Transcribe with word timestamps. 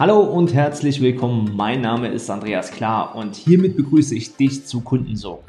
Hallo 0.00 0.20
und 0.20 0.54
herzlich 0.54 1.02
willkommen. 1.02 1.54
Mein 1.54 1.82
Name 1.82 2.08
ist 2.08 2.30
Andreas 2.30 2.70
Klar 2.70 3.14
und 3.16 3.36
hiermit 3.36 3.76
begrüße 3.76 4.14
ich 4.14 4.34
dich 4.34 4.64
zu 4.64 4.80
Kundensog. 4.80 5.42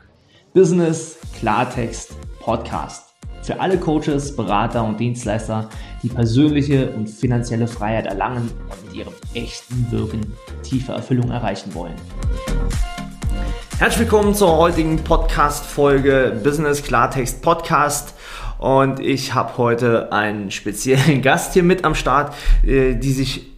Business 0.53 1.17
Klartext 1.39 2.13
Podcast. 2.41 3.13
Für 3.43 3.61
alle 3.61 3.77
Coaches, 3.77 4.35
Berater 4.35 4.83
und 4.83 4.99
Dienstleister, 4.99 5.69
die 6.03 6.09
persönliche 6.09 6.89
und 6.89 7.07
finanzielle 7.07 7.65
Freiheit 7.65 8.07
erlangen 8.07 8.51
und 8.69 8.87
mit 8.87 8.93
ihrem 8.93 9.13
echten 9.33 9.89
Wirken 9.89 10.33
tiefe 10.63 10.91
Erfüllung 10.91 11.31
erreichen 11.31 11.73
wollen. 11.73 11.95
Herzlich 13.79 14.01
willkommen 14.01 14.35
zur 14.35 14.57
heutigen 14.57 14.97
Podcast-Folge 14.97 16.41
Business 16.43 16.83
Klartext 16.83 17.41
Podcast. 17.41 18.15
Und 18.59 18.99
ich 18.99 19.33
habe 19.33 19.57
heute 19.57 20.11
einen 20.11 20.51
speziellen 20.51 21.21
Gast 21.21 21.53
hier 21.53 21.63
mit 21.63 21.85
am 21.85 21.95
Start, 21.95 22.35
äh, 22.65 22.95
die 22.95 23.13
sich 23.13 23.50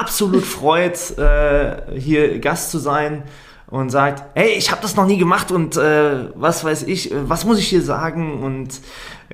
absolut 0.00 0.44
freut, 0.44 1.18
äh, 1.18 1.98
hier 1.98 2.38
Gast 2.38 2.70
zu 2.70 2.78
sein 2.78 3.24
und 3.66 3.90
sagt, 3.90 4.22
hey, 4.34 4.50
ich 4.50 4.70
habe 4.70 4.82
das 4.82 4.96
noch 4.96 5.06
nie 5.06 5.18
gemacht 5.18 5.50
und 5.50 5.76
äh, 5.76 6.28
was 6.34 6.64
weiß 6.64 6.84
ich, 6.84 7.10
was 7.24 7.44
muss 7.44 7.58
ich 7.58 7.68
hier 7.68 7.82
sagen 7.82 8.42
und 8.42 8.80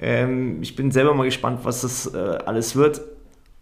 ähm, 0.01 0.63
ich 0.63 0.77
bin 0.77 0.91
selber 0.91 1.15
mal 1.15 1.25
gespannt, 1.25 1.61
was 1.65 1.83
das 1.83 2.07
äh, 2.15 2.39
alles 2.47 2.77
wird. 2.77 3.01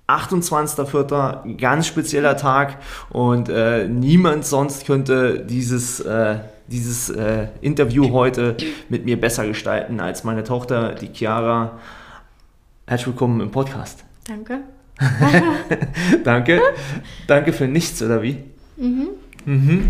28.04. 0.08 1.56
ganz 1.56 1.88
spezieller 1.88 2.36
Tag 2.36 2.78
und 3.10 3.48
äh, 3.48 3.88
niemand 3.88 4.46
sonst 4.46 4.86
könnte 4.86 5.40
dieses, 5.40 5.98
äh, 6.00 6.36
dieses 6.68 7.10
äh, 7.10 7.48
Interview 7.60 8.12
heute 8.12 8.56
mit 8.88 9.04
mir 9.04 9.20
besser 9.20 9.46
gestalten 9.46 9.98
als 9.98 10.22
meine 10.22 10.44
Tochter, 10.44 10.94
die 10.94 11.08
Chiara. 11.12 11.78
Herzlich 12.86 13.08
willkommen 13.08 13.40
im 13.40 13.50
Podcast. 13.50 14.04
Danke. 14.28 14.60
Danke. 16.24 16.60
Danke 17.26 17.52
für 17.52 17.68
nichts, 17.68 18.02
oder 18.02 18.22
wie? 18.22 18.38
Mhm. 18.76 19.08
Mhm. 19.44 19.88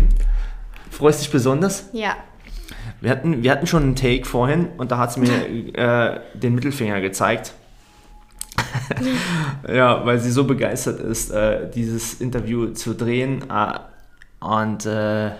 Freust 0.91 1.21
dich 1.21 1.31
besonders? 1.31 1.89
Ja. 1.93 2.15
Wir 3.01 3.11
hatten, 3.11 3.43
wir 3.43 3.51
hatten 3.51 3.67
schon 3.67 3.83
einen 3.83 3.95
Take 3.95 4.25
vorhin 4.25 4.69
und 4.77 4.91
da 4.91 4.97
hat 4.97 5.13
sie 5.13 5.19
mir 5.19 5.73
äh, 5.75 6.19
den 6.33 6.55
Mittelfinger 6.55 7.01
gezeigt. 7.01 7.53
ja, 9.67 10.05
weil 10.05 10.19
sie 10.19 10.31
so 10.31 10.45
begeistert 10.45 10.99
ist, 10.99 11.31
äh, 11.31 11.69
dieses 11.69 12.15
Interview 12.15 12.67
zu 12.67 12.93
drehen. 12.93 13.43
Äh, 13.49 13.79
und 14.39 14.85
äh, 14.85 15.31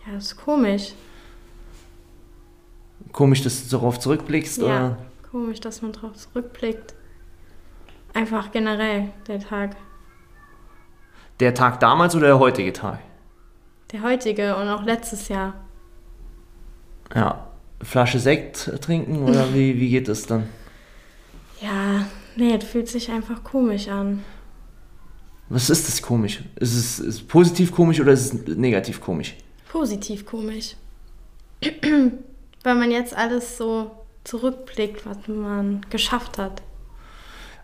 Ja, 0.06 0.14
das 0.14 0.24
ist 0.24 0.36
komisch. 0.36 0.92
Komisch, 3.12 3.42
dass 3.42 3.64
du 3.64 3.76
darauf 3.76 3.98
zurückblickst? 3.98 4.58
Ja, 4.58 4.64
oder? 4.64 4.98
komisch, 5.30 5.60
dass 5.60 5.82
man 5.82 5.92
darauf 5.92 6.14
zurückblickt. 6.14 6.94
Einfach 8.14 8.50
generell, 8.50 9.10
der 9.26 9.40
Tag. 9.40 9.76
Der 11.40 11.54
Tag 11.54 11.80
damals 11.80 12.14
oder 12.16 12.28
der 12.28 12.38
heutige 12.38 12.72
Tag? 12.72 13.00
Der 13.92 14.02
heutige 14.02 14.56
und 14.56 14.68
auch 14.68 14.82
letztes 14.82 15.28
Jahr. 15.28 15.54
Ja. 17.14 17.44
Flasche 17.80 18.18
Sekt 18.18 18.72
trinken 18.80 19.22
oder 19.22 19.54
wie, 19.54 19.78
wie 19.78 19.90
geht 19.90 20.08
das 20.08 20.26
dann? 20.26 20.48
Ja, 21.60 22.06
nee, 22.36 22.54
es 22.54 22.64
fühlt 22.64 22.88
sich 22.88 23.10
einfach 23.10 23.44
komisch 23.44 23.88
an. 23.88 24.24
Was 25.48 25.70
ist 25.70 25.88
das 25.88 26.02
komisch? 26.02 26.42
Ist 26.56 26.74
es, 26.74 26.98
ist 26.98 27.14
es 27.14 27.22
positiv 27.22 27.72
komisch 27.72 28.00
oder 28.00 28.12
ist 28.12 28.34
es 28.34 28.56
negativ 28.56 29.00
komisch? 29.00 29.36
Positiv 29.70 30.26
komisch. 30.26 30.76
Weil 32.62 32.74
man 32.74 32.90
jetzt 32.90 33.16
alles 33.16 33.56
so 33.56 33.90
zurückblickt, 34.24 35.06
was 35.06 35.16
man 35.26 35.80
geschafft 35.90 36.38
hat. 36.38 36.62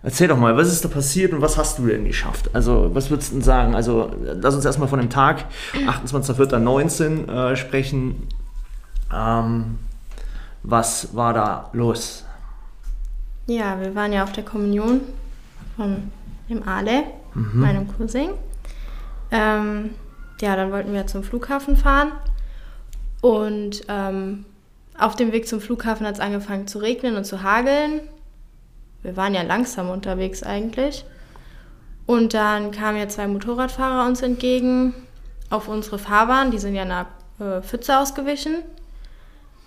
Erzähl 0.02 0.28
doch 0.28 0.36
mal, 0.36 0.54
was 0.56 0.70
ist 0.70 0.84
da 0.84 0.88
passiert 0.88 1.32
und 1.32 1.40
was 1.40 1.56
hast 1.56 1.78
du 1.78 1.86
denn 1.86 2.04
geschafft? 2.04 2.50
Also, 2.52 2.90
was 2.94 3.08
würdest 3.10 3.30
du 3.30 3.36
denn 3.36 3.42
sagen? 3.42 3.74
Also, 3.74 4.10
lass 4.22 4.54
uns 4.54 4.64
erstmal 4.64 4.88
von 4.88 4.98
dem 4.98 5.08
Tag 5.08 5.46
28.04.19 5.72 7.26
äh, 7.26 7.56
sprechen. 7.56 8.28
Ähm, 9.12 9.78
was 10.62 11.14
war 11.14 11.32
da 11.32 11.70
los? 11.72 12.24
Ja, 13.46 13.80
wir 13.80 13.94
waren 13.94 14.12
ja 14.12 14.24
auf 14.24 14.32
der 14.32 14.44
Kommunion 14.44 15.00
von 15.76 16.10
dem 16.50 16.66
Ale, 16.68 17.04
mhm. 17.34 17.60
meinem 17.60 17.88
Cousin. 17.88 18.30
Ähm, 19.30 19.90
ja, 20.40 20.56
dann 20.56 20.70
wollten 20.70 20.92
wir 20.92 21.06
zum 21.06 21.22
Flughafen 21.22 21.76
fahren 21.76 22.12
und 23.20 23.84
ähm, 23.88 24.44
auf 24.98 25.16
dem 25.16 25.32
Weg 25.32 25.48
zum 25.48 25.60
Flughafen 25.60 26.06
hat 26.06 26.14
es 26.14 26.20
angefangen 26.20 26.66
zu 26.66 26.78
regnen 26.78 27.16
und 27.16 27.24
zu 27.24 27.42
hageln 27.42 28.00
wir 29.04 29.18
waren 29.18 29.34
ja 29.34 29.42
langsam 29.42 29.90
unterwegs 29.90 30.42
eigentlich. 30.42 31.04
Und 32.06 32.34
dann 32.34 32.70
kamen 32.70 32.98
ja 32.98 33.06
zwei 33.06 33.28
Motorradfahrer 33.28 34.06
uns 34.08 34.22
entgegen 34.22 34.94
auf 35.50 35.68
unsere 35.68 35.98
Fahrbahn. 35.98 36.50
Die 36.50 36.58
sind 36.58 36.74
ja 36.74 36.86
nach 36.86 37.06
äh, 37.38 37.60
Pfütze 37.60 37.98
ausgewichen. 37.98 38.56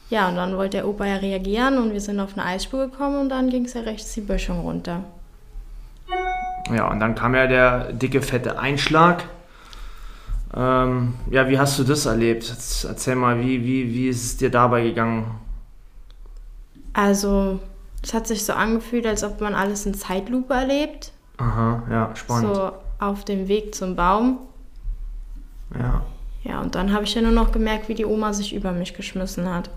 Ja, 0.10 0.28
und 0.28 0.38
dann 0.38 0.58
wollte 0.58 0.78
der 0.78 0.88
Opa 0.88 1.06
ja 1.06 1.18
reagieren 1.18 1.78
und 1.78 1.94
wir 1.94 2.02
sind 2.02 2.20
auf 2.20 2.36
eine 2.36 2.46
Eisspur 2.46 2.88
gekommen 2.88 3.20
und 3.20 3.30
dann 3.30 3.50
ging 3.50 3.66
es 3.66 3.74
ja 3.74 3.82
rechts 3.82 4.14
die 4.14 4.22
Böschung 4.22 4.62
runter. 4.62 5.04
Ja, 6.74 6.90
und 6.90 7.00
dann 7.00 7.14
kam 7.14 7.36
ja 7.36 7.46
der 7.46 7.94
dicke, 7.94 8.22
fette 8.22 8.58
Einschlag. 8.58 9.26
Ähm, 10.54 11.14
ja, 11.30 11.50
wie 11.50 11.60
hast 11.60 11.78
du 11.80 11.84
das 11.84 12.06
erlebt? 12.06 12.50
Erzähl 12.88 13.16
mal, 13.16 13.40
wie, 13.40 13.64
wie, 13.64 13.94
wie 13.94 14.08
ist 14.10 14.24
es 14.24 14.38
dir 14.38 14.50
dabei 14.50 14.84
gegangen? 14.84 15.26
Also, 16.94 17.60
es 18.04 18.14
hat 18.14 18.28
sich 18.28 18.46
so 18.46 18.54
angefühlt, 18.54 19.06
als 19.06 19.24
ob 19.24 19.42
man 19.42 19.54
alles 19.54 19.86
in 19.86 19.94
Zeitlupe 19.94 20.54
erlebt. 20.54 21.12
Aha, 21.38 21.84
ja, 21.90 22.16
spannend. 22.16 22.56
So 22.56 22.72
auf 23.00 23.26
dem 23.26 23.48
Weg 23.48 23.76
zum 23.76 23.96
Baum. 23.96 24.40
Ja. 25.78 26.02
Ja, 26.44 26.62
und 26.62 26.76
dann 26.76 26.94
habe 26.94 27.04
ich 27.04 27.14
ja 27.14 27.22
nur 27.22 27.32
noch 27.32 27.52
gemerkt, 27.52 27.90
wie 27.90 27.94
die 27.94 28.06
Oma 28.06 28.32
sich 28.34 28.56
über 28.56 28.72
mich 28.72 28.94
geschmissen 28.94 29.54
hat. 29.54 29.70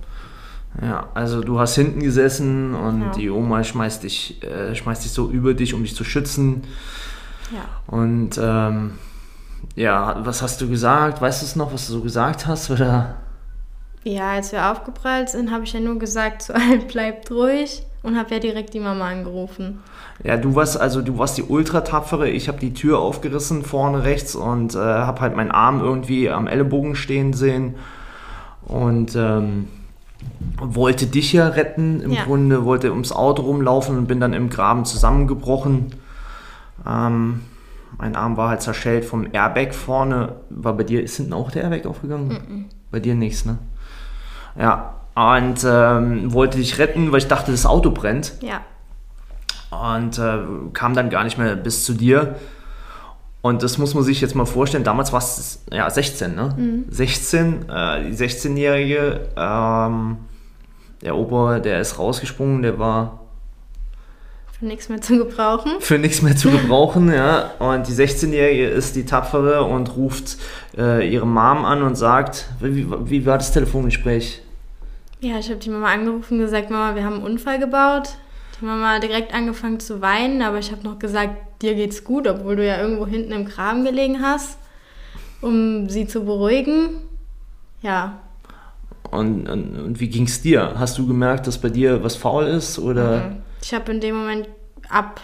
Ja, 0.80 1.08
also 1.14 1.40
du 1.40 1.58
hast 1.58 1.74
hinten 1.74 2.00
gesessen 2.00 2.74
und 2.74 3.00
ja. 3.00 3.10
die 3.10 3.30
Oma 3.30 3.64
schmeißt 3.64 4.04
dich, 4.04 4.40
äh, 4.44 4.74
schmeißt 4.74 5.04
dich 5.04 5.10
so 5.10 5.28
über 5.28 5.54
dich, 5.54 5.74
um 5.74 5.82
dich 5.82 5.96
zu 5.96 6.04
schützen. 6.04 6.62
Ja. 7.52 7.64
Und 7.88 8.38
ähm, 8.40 8.92
ja, 9.76 10.24
was 10.24 10.42
hast 10.42 10.60
du 10.60 10.68
gesagt? 10.68 11.20
Weißt 11.20 11.42
du 11.42 11.46
es 11.46 11.56
noch, 11.56 11.72
was 11.72 11.86
du 11.86 11.94
so 11.94 12.00
gesagt 12.00 12.46
hast? 12.46 12.70
Oder? 12.70 13.16
Ja, 14.04 14.32
als 14.32 14.52
wir 14.52 14.70
aufgeprallt 14.70 15.28
sind, 15.28 15.50
habe 15.50 15.64
ich 15.64 15.72
ja 15.72 15.80
nur 15.80 15.98
gesagt, 15.98 16.42
so 16.42 16.52
allen 16.52 16.86
bleibt 16.86 17.30
ruhig 17.30 17.82
und 18.02 18.18
habe 18.18 18.34
ja 18.34 18.40
direkt 18.40 18.74
die 18.74 18.80
Mama 18.80 19.08
angerufen. 19.08 19.80
Ja, 20.22 20.36
du 20.36 20.54
warst 20.54 20.78
also 20.78 21.00
du 21.00 21.18
warst 21.18 21.38
die 21.38 21.42
ultra 21.42 21.80
tapfere. 21.80 22.28
Ich 22.28 22.48
habe 22.48 22.58
die 22.58 22.74
Tür 22.74 22.98
aufgerissen 22.98 23.62
vorne 23.62 24.04
rechts 24.04 24.34
und 24.34 24.74
äh, 24.74 24.78
habe 24.78 25.20
halt 25.20 25.36
meinen 25.36 25.50
Arm 25.50 25.80
irgendwie 25.80 26.28
am 26.28 26.46
Ellenbogen 26.46 26.94
stehen 26.94 27.32
sehen 27.32 27.76
und 28.62 29.16
ähm, 29.16 29.68
wollte 30.58 31.06
dich 31.06 31.32
ja 31.32 31.48
retten 31.48 32.00
im 32.02 32.12
ja. 32.12 32.24
Grunde, 32.24 32.64
wollte 32.64 32.90
ums 32.90 33.12
Auto 33.12 33.42
rumlaufen 33.42 33.96
und 33.96 34.06
bin 34.06 34.20
dann 34.20 34.34
im 34.34 34.50
Graben 34.50 34.84
zusammengebrochen. 34.84 35.94
Ähm, 36.86 37.40
mein 37.98 38.16
Arm 38.16 38.36
war 38.36 38.50
halt 38.50 38.62
zerschellt 38.62 39.04
vom 39.04 39.26
Airbag 39.32 39.74
vorne. 39.74 40.36
War 40.50 40.74
bei 40.74 40.84
dir 40.84 41.02
ist 41.02 41.16
hinten 41.16 41.32
auch 41.32 41.50
der 41.50 41.64
Airbag 41.64 41.86
aufgegangen? 41.86 42.28
Mm 42.28 42.32
-mm. 42.32 42.64
Bei 42.90 43.00
dir 43.00 43.14
nichts, 43.14 43.44
ne? 43.44 43.58
Ja, 44.58 44.94
und 45.14 45.64
ähm, 45.64 46.32
wollte 46.32 46.58
dich 46.58 46.78
retten, 46.78 47.12
weil 47.12 47.18
ich 47.18 47.28
dachte, 47.28 47.50
das 47.50 47.66
Auto 47.66 47.90
brennt. 47.90 48.34
Ja. 48.40 48.60
Und 49.70 50.18
äh, 50.18 50.38
kam 50.72 50.94
dann 50.94 51.10
gar 51.10 51.24
nicht 51.24 51.38
mehr 51.38 51.56
bis 51.56 51.84
zu 51.84 51.94
dir. 51.94 52.36
Und 53.42 53.62
das 53.62 53.78
muss 53.78 53.94
man 53.94 54.04
sich 54.04 54.20
jetzt 54.20 54.34
mal 54.34 54.46
vorstellen. 54.46 54.84
Damals 54.84 55.12
war 55.12 55.18
es 55.18 55.64
ja 55.72 55.88
16, 55.88 56.34
ne? 56.34 56.54
Mhm. 56.56 56.84
16, 56.90 57.68
äh, 57.68 58.04
die 58.04 58.16
16-Jährige, 58.16 59.28
ähm, 59.36 60.18
der 61.02 61.16
Opa, 61.16 61.58
der 61.58 61.80
ist 61.80 61.98
rausgesprungen, 61.98 62.62
der 62.62 62.78
war 62.78 63.19
für 64.60 64.66
nichts 64.66 64.90
mehr 64.90 65.00
zu 65.00 65.16
gebrauchen. 65.16 65.72
Für 65.80 65.98
nichts 65.98 66.20
mehr 66.20 66.36
zu 66.36 66.50
gebrauchen, 66.50 67.10
ja. 67.10 67.50
Und 67.58 67.88
die 67.88 67.92
16-Jährige 67.92 68.66
ist 68.66 68.94
die 68.94 69.06
Tapfere 69.06 69.64
und 69.64 69.96
ruft 69.96 70.36
äh, 70.76 71.10
ihre 71.10 71.26
Mom 71.26 71.64
an 71.64 71.82
und 71.82 71.96
sagt, 71.96 72.46
wie, 72.60 72.86
wie 73.08 73.24
war 73.24 73.38
das 73.38 73.52
Telefongespräch? 73.52 74.42
Ja, 75.20 75.38
ich 75.38 75.48
habe 75.48 75.60
die 75.60 75.70
Mama 75.70 75.90
angerufen 75.90 76.38
und 76.38 76.44
gesagt, 76.44 76.68
Mama, 76.68 76.94
wir 76.94 77.04
haben 77.04 77.14
einen 77.14 77.24
Unfall 77.24 77.58
gebaut. 77.58 78.10
Die 78.60 78.66
Mama 78.66 78.96
hat 78.96 79.02
direkt 79.02 79.32
angefangen 79.32 79.80
zu 79.80 80.02
weinen, 80.02 80.42
aber 80.42 80.58
ich 80.58 80.70
habe 80.70 80.84
noch 80.84 80.98
gesagt, 80.98 81.62
dir 81.62 81.74
geht's 81.74 82.04
gut, 82.04 82.26
obwohl 82.26 82.56
du 82.56 82.66
ja 82.66 82.78
irgendwo 82.78 83.06
hinten 83.06 83.32
im 83.32 83.46
Graben 83.46 83.84
gelegen 83.84 84.20
hast. 84.20 84.58
um 85.40 85.88
sie 85.88 86.06
zu 86.06 86.24
beruhigen. 86.24 86.90
Ja. 87.80 88.20
Und, 89.10 89.48
und, 89.48 89.78
und 89.78 90.00
wie 90.00 90.08
ging 90.08 90.24
es 90.24 90.42
dir? 90.42 90.74
Hast 90.76 90.98
du 90.98 91.06
gemerkt, 91.06 91.46
dass 91.46 91.56
bei 91.56 91.70
dir 91.70 92.04
was 92.04 92.16
faul 92.16 92.44
ist? 92.44 92.78
Oder? 92.78 93.30
Mhm. 93.30 93.49
Ich 93.62 93.74
habe 93.74 93.92
in 93.92 94.00
dem 94.00 94.16
Moment 94.16 94.48
ab 94.88 95.20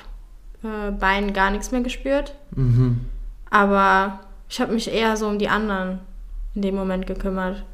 äh, 0.62 0.90
Beinen 0.90 1.32
gar 1.32 1.50
nichts 1.50 1.70
mehr 1.70 1.80
gespürt. 1.80 2.34
Mhm. 2.54 3.00
Aber 3.50 4.20
ich 4.48 4.60
habe 4.60 4.72
mich 4.72 4.92
eher 4.92 5.16
so 5.16 5.28
um 5.28 5.38
die 5.38 5.48
anderen 5.48 6.00
in 6.54 6.62
dem 6.62 6.74
Moment 6.74 7.06
gekümmert. 7.06 7.64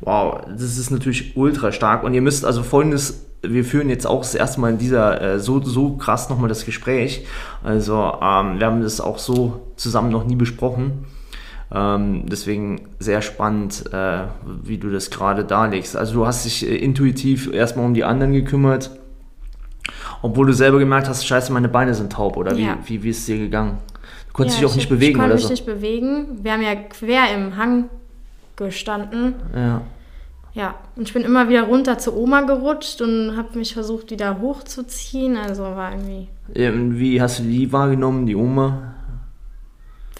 Wow, 0.00 0.42
das 0.48 0.78
ist 0.78 0.90
natürlich 0.90 1.36
ultra 1.36 1.72
stark. 1.72 2.04
Und 2.04 2.14
ihr 2.14 2.22
müsst 2.22 2.44
also 2.44 2.62
folgendes, 2.62 3.26
wir 3.42 3.64
führen 3.64 3.88
jetzt 3.88 4.06
auch 4.06 4.20
das 4.20 4.34
erste 4.34 4.60
Mal 4.60 4.70
in 4.70 4.78
dieser, 4.78 5.20
äh, 5.20 5.38
so, 5.38 5.62
so 5.62 5.96
krass 5.96 6.30
nochmal 6.30 6.48
das 6.48 6.64
Gespräch. 6.64 7.26
Also 7.62 7.94
ähm, 7.94 8.58
wir 8.58 8.66
haben 8.66 8.82
das 8.82 9.00
auch 9.00 9.18
so 9.18 9.60
zusammen 9.76 10.10
noch 10.10 10.24
nie 10.24 10.36
besprochen. 10.36 11.06
Ähm, 11.72 12.26
deswegen 12.26 12.88
sehr 12.98 13.22
spannend, 13.22 13.92
äh, 13.92 14.24
wie 14.62 14.78
du 14.78 14.90
das 14.90 15.10
gerade 15.10 15.44
darlegst. 15.44 15.96
Also 15.96 16.14
du 16.14 16.26
hast 16.26 16.44
dich 16.44 16.68
äh, 16.68 16.76
intuitiv 16.76 17.52
erstmal 17.52 17.86
um 17.86 17.94
die 17.94 18.04
anderen 18.04 18.32
gekümmert, 18.32 18.90
obwohl 20.24 20.46
du 20.46 20.52
selber 20.54 20.78
gemerkt 20.78 21.06
hast, 21.08 21.26
scheiße, 21.26 21.52
meine 21.52 21.68
Beine 21.68 21.94
sind 21.94 22.12
taub. 22.12 22.36
Oder 22.38 22.54
Ja. 22.54 22.78
wie, 22.84 22.94
wie, 22.98 23.02
wie 23.04 23.08
ist 23.10 23.18
es 23.20 23.26
dir 23.26 23.36
gegangen? 23.38 23.78
Du 24.28 24.32
konntest 24.32 24.58
Ja, 24.58 24.62
dich 24.64 24.70
auch 24.72 24.74
nicht 24.76 24.84
ich, 24.84 24.88
bewegen 24.90 25.12
Ich 25.12 25.18
konnte 25.18 25.26
oder 25.26 25.34
mich 25.34 25.44
so. 25.44 25.50
nicht 25.50 25.66
bewegen. 25.66 26.38
Wir 26.42 26.52
haben 26.52 26.62
ja 26.62 26.74
quer 26.74 27.34
im 27.34 27.56
Hang 27.56 27.90
gestanden. 28.56 29.34
Ja. 29.54 29.82
Ja, 30.54 30.76
und 30.96 31.08
ich 31.08 31.12
bin 31.12 31.22
immer 31.24 31.48
wieder 31.48 31.64
runter 31.64 31.98
zu 31.98 32.16
Oma 32.16 32.42
gerutscht 32.42 33.02
und 33.02 33.36
habe 33.36 33.58
mich 33.58 33.74
versucht, 33.74 34.10
wieder 34.12 34.40
hochzuziehen. 34.40 35.36
Also 35.36 35.62
war 35.64 35.90
irgendwie, 35.92 36.28
Ähm, 36.54 36.96
Wie 36.98 37.20
hast 37.20 37.40
du 37.40 37.42
die 37.42 37.70
wahrgenommen, 37.72 38.24
die 38.26 38.36
Oma? 38.36 38.94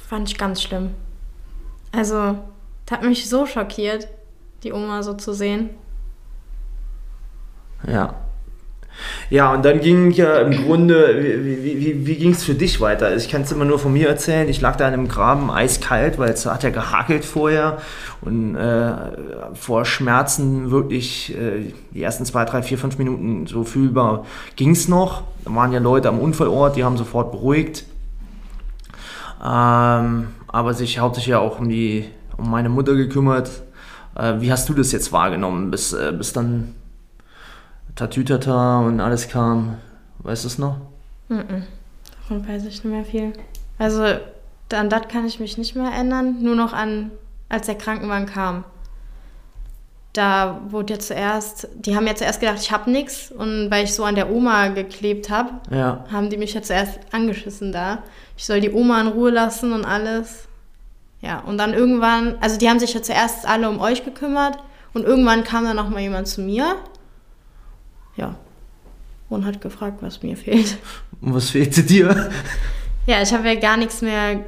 fand 0.07 0.29
ich 0.29 0.37
ganz 0.37 0.61
schlimm. 0.63 0.91
Also, 1.93 2.37
das 2.87 2.99
hat 2.99 3.05
mich 3.05 3.29
so 3.29 3.47
schockiert, 3.47 4.09
die 4.65 4.73
Oma 4.73 5.03
so 5.03 5.15
zu 5.15 5.33
sehen. 5.33 5.71
Ja. 7.87 8.15
Ja, 9.31 9.53
und 9.53 9.65
dann 9.65 9.81
ging 9.81 10.11
ja 10.11 10.39
im 10.39 10.65
Grunde, 10.65 11.19
wie, 11.23 11.65
wie, 11.65 11.81
wie, 11.81 12.07
wie 12.07 12.17
ging 12.17 12.31
es 12.33 12.45
für 12.45 12.55
dich 12.55 12.81
weiter? 12.81 13.07
Also 13.07 13.25
ich 13.25 13.31
kann 13.31 13.43
es 13.43 13.53
immer 13.53 13.65
nur 13.65 13.79
von 13.79 13.93
mir 13.93 14.09
erzählen. 14.09 14.49
Ich 14.49 14.61
lag 14.61 14.77
da 14.77 14.87
in 14.87 14.95
einem 14.95 15.09
Graben 15.09 15.51
eiskalt, 15.51 16.19
weil 16.19 16.31
es 16.31 16.47
hat 16.47 16.63
ja 16.63 16.71
gehakelt 16.71 17.25
vorher 17.25 17.79
und 18.21 18.57
äh, 18.57 18.93
vor 19.55 19.85
Schmerzen 19.85 20.71
wirklich 20.71 21.35
äh, 21.37 21.73
die 21.93 22.03
ersten 22.03 22.25
zwei, 22.25 22.45
drei, 22.45 22.63
vier, 22.63 22.79
fünf 22.79 22.99
Minuten 22.99 23.47
so 23.47 23.65
fühlbar 23.65 24.25
ging 24.57 24.71
es 24.71 24.89
noch. 24.89 25.23
Da 25.45 25.55
waren 25.55 25.73
ja 25.73 25.81
Leute 25.81 26.09
am 26.09 26.19
Unfallort, 26.19 26.77
die 26.77 26.85
haben 26.85 26.97
sofort 26.97 27.33
beruhigt. 27.33 27.85
Ähm, 29.45 30.29
aber 30.49 30.75
sich 30.75 30.99
hauptsächlich 30.99 31.33
ja 31.33 31.39
auch 31.41 31.59
um, 31.59 31.69
die, 31.69 32.07
um 32.37 32.51
meine 32.51 32.69
Mutter 32.69 32.95
gekümmert. 32.95 33.51
Äh, 34.17 34.35
wie 34.39 34.53
hast 34.53 34.69
du 34.69 34.75
das 34.75 34.93
jetzt 34.93 35.13
wahrgenommen, 35.13 35.71
bis, 35.71 35.93
äh, 35.93 36.13
bis 36.17 36.33
dann 36.33 36.75
Tatütata 37.97 38.81
und 38.81 39.01
alles 39.01 39.29
kam. 39.29 39.77
Weißt 40.19 40.45
du 40.45 40.49
es 40.49 40.59
noch? 40.59 40.77
Mhm. 41.29 41.65
Davon 42.21 42.49
weiß 42.49 42.63
ich 42.65 42.83
nicht 42.83 42.85
mehr 42.85 43.05
viel. 43.05 43.33
Also, 43.79 44.05
an 44.73 44.89
das 44.91 45.09
kann 45.09 45.27
ich 45.27 45.39
mich 45.41 45.59
nicht 45.59 45.77
mehr 45.77 45.91
erinnern. 45.91 46.43
Nur 46.43 46.57
noch 46.57 46.73
an, 46.73 47.11
als 47.49 47.67
der 47.67 47.77
Krankenwagen 47.77 48.27
kam. 48.27 48.65
Da 50.13 50.61
wurde 50.69 50.95
ja 50.95 50.99
zuerst, 51.01 51.69
die 51.75 51.97
haben 51.97 52.07
ja 52.07 52.15
zuerst 52.15 52.41
gedacht, 52.41 52.59
ich 52.61 52.71
habe 52.73 52.91
nichts. 52.91 53.31
Und 53.33 53.71
weil 53.71 53.85
ich 53.85 53.95
so 53.95 54.05
an 54.05 54.15
der 54.15 54.31
Oma 54.31 54.69
geklebt 54.69 55.29
habe, 55.31 55.51
Ja. 55.71 56.05
haben 56.11 56.31
die 56.31 56.37
mich 56.37 56.55
ja 56.55 56.63
zuerst 56.63 56.99
angeschissen 57.13 57.73
da. 57.73 57.99
Ich 58.37 58.45
soll 58.45 58.61
die 58.61 58.71
Oma 58.73 59.01
in 59.01 59.09
Ruhe 59.09 59.31
lassen 59.31 59.73
und 59.73 59.85
alles. 59.85 60.47
Ja, 61.21 61.41
und 61.41 61.59
dann 61.59 61.73
irgendwann, 61.75 62.37
also 62.41 62.59
die 62.59 62.69
haben 62.69 62.79
sich 62.79 62.95
ja 62.95 63.03
zuerst 63.03 63.47
alle 63.47 63.69
um 63.69 63.81
euch 63.81 64.05
gekümmert. 64.05 64.59
Und 64.95 65.05
irgendwann 65.05 65.43
kam 65.43 65.65
dann 65.65 65.77
noch 65.77 65.89
mal 65.91 66.01
jemand 66.01 66.29
zu 66.29 66.41
mir. 66.41 66.77
Ja. 68.17 68.37
Und 69.29 69.45
hat 69.47 69.61
gefragt, 69.61 69.99
was 70.01 70.23
mir 70.23 70.37
fehlt. 70.37 70.77
Und 71.21 71.35
was 71.35 71.51
fehlte 71.51 71.83
dir? 71.83 72.31
Ja, 73.07 73.21
ich 73.23 73.33
habe 73.33 73.49
ja 73.49 73.55
gar 73.59 73.77
nichts 73.77 74.03
mehr 74.03 74.41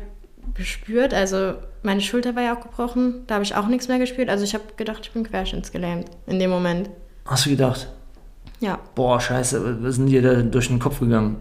gespürt. 0.54 1.12
Also 1.14 1.54
meine 1.82 2.00
Schulter 2.00 2.34
war 2.36 2.42
ja 2.42 2.56
auch 2.56 2.60
gebrochen. 2.62 3.24
Da 3.26 3.34
habe 3.34 3.44
ich 3.44 3.54
auch 3.54 3.66
nichts 3.66 3.88
mehr 3.88 3.98
gespürt. 3.98 4.28
Also 4.28 4.44
ich 4.44 4.54
habe 4.54 4.64
gedacht, 4.76 5.00
ich 5.02 5.10
bin 5.12 5.24
querschnittsgelähmt 5.24 6.08
in 6.26 6.38
dem 6.38 6.50
Moment. 6.50 6.90
Hast 7.24 7.46
du 7.46 7.50
gedacht, 7.50 7.88
Ja. 8.60 8.78
boah, 8.94 9.20
scheiße, 9.20 9.82
was 9.82 9.96
sind 9.96 10.06
dir 10.06 10.22
da 10.22 10.34
durch 10.42 10.68
den 10.68 10.78
Kopf 10.78 11.00
gegangen? 11.00 11.36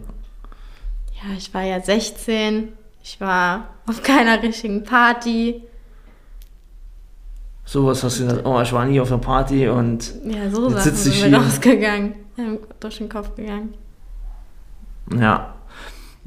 Ja, 1.14 1.34
ich 1.36 1.52
war 1.54 1.62
ja 1.62 1.80
16. 1.80 2.68
Ich 3.02 3.20
war 3.20 3.68
auf 3.86 4.02
keiner 4.02 4.42
richtigen 4.42 4.82
Party. 4.84 5.62
Sowas 7.68 8.02
hast 8.04 8.20
du 8.20 8.26
gedacht, 8.28 8.46
oh, 8.46 8.60
ich 8.60 8.72
war 8.72 8.84
nie 8.86 9.00
auf 9.00 9.10
einer 9.10 9.20
Party 9.20 9.68
und 9.68 10.14
Ja, 10.24 10.48
so 10.50 10.70
Jetzt 10.70 10.84
sitze 10.84 11.08
ich 11.10 11.20
sind 11.20 11.30
hier. 11.30 11.38
rausgegangen. 11.38 12.14
Durch 12.80 12.98
den 12.98 13.08
Kopf 13.08 13.34
gegangen. 13.34 13.74
ja. 15.18 15.52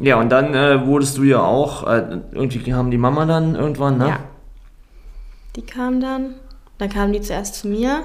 Ja, 0.01 0.18
und 0.18 0.30
dann 0.30 0.53
äh, 0.53 0.86
wurdest 0.88 1.18
du 1.18 1.24
ja 1.24 1.41
auch, 1.41 1.86
äh, 1.86 2.21
irgendwie 2.31 2.59
kam 2.59 2.89
die 2.89 2.97
Mama 2.97 3.25
dann 3.25 3.56
irgendwann, 3.56 3.97
ne? 3.97 4.07
Ja. 4.07 4.19
Die 5.57 5.62
kam 5.62 6.00
dann. 6.00 6.36
Dann 6.77 6.88
kam 6.89 7.12
die 7.12 7.19
zuerst 7.19 7.56
zu 7.56 7.68
mir. 7.68 8.03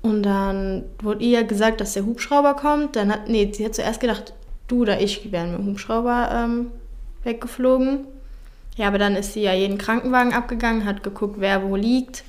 Und 0.00 0.22
dann 0.22 0.84
wurde 1.02 1.24
ihr 1.24 1.42
gesagt, 1.42 1.80
dass 1.80 1.94
der 1.94 2.06
Hubschrauber 2.06 2.54
kommt. 2.54 2.94
Dann 2.94 3.10
hat, 3.12 3.28
nee, 3.28 3.50
sie 3.52 3.64
hat 3.64 3.74
zuerst 3.74 3.98
gedacht, 3.98 4.32
du 4.68 4.82
oder 4.82 5.00
ich 5.00 5.32
wären 5.32 5.50
mit 5.50 5.58
dem 5.60 5.66
Hubschrauber 5.66 6.28
ähm, 6.32 6.66
weggeflogen. 7.24 8.06
Ja, 8.78 8.86
aber 8.86 8.98
dann 8.98 9.16
ist 9.16 9.32
sie 9.32 9.42
ja 9.42 9.52
jeden 9.52 9.76
Krankenwagen 9.76 10.32
abgegangen, 10.32 10.84
hat 10.84 11.02
geguckt, 11.02 11.36
wer 11.40 11.64
wo 11.64 11.74
liegt. 11.74 12.22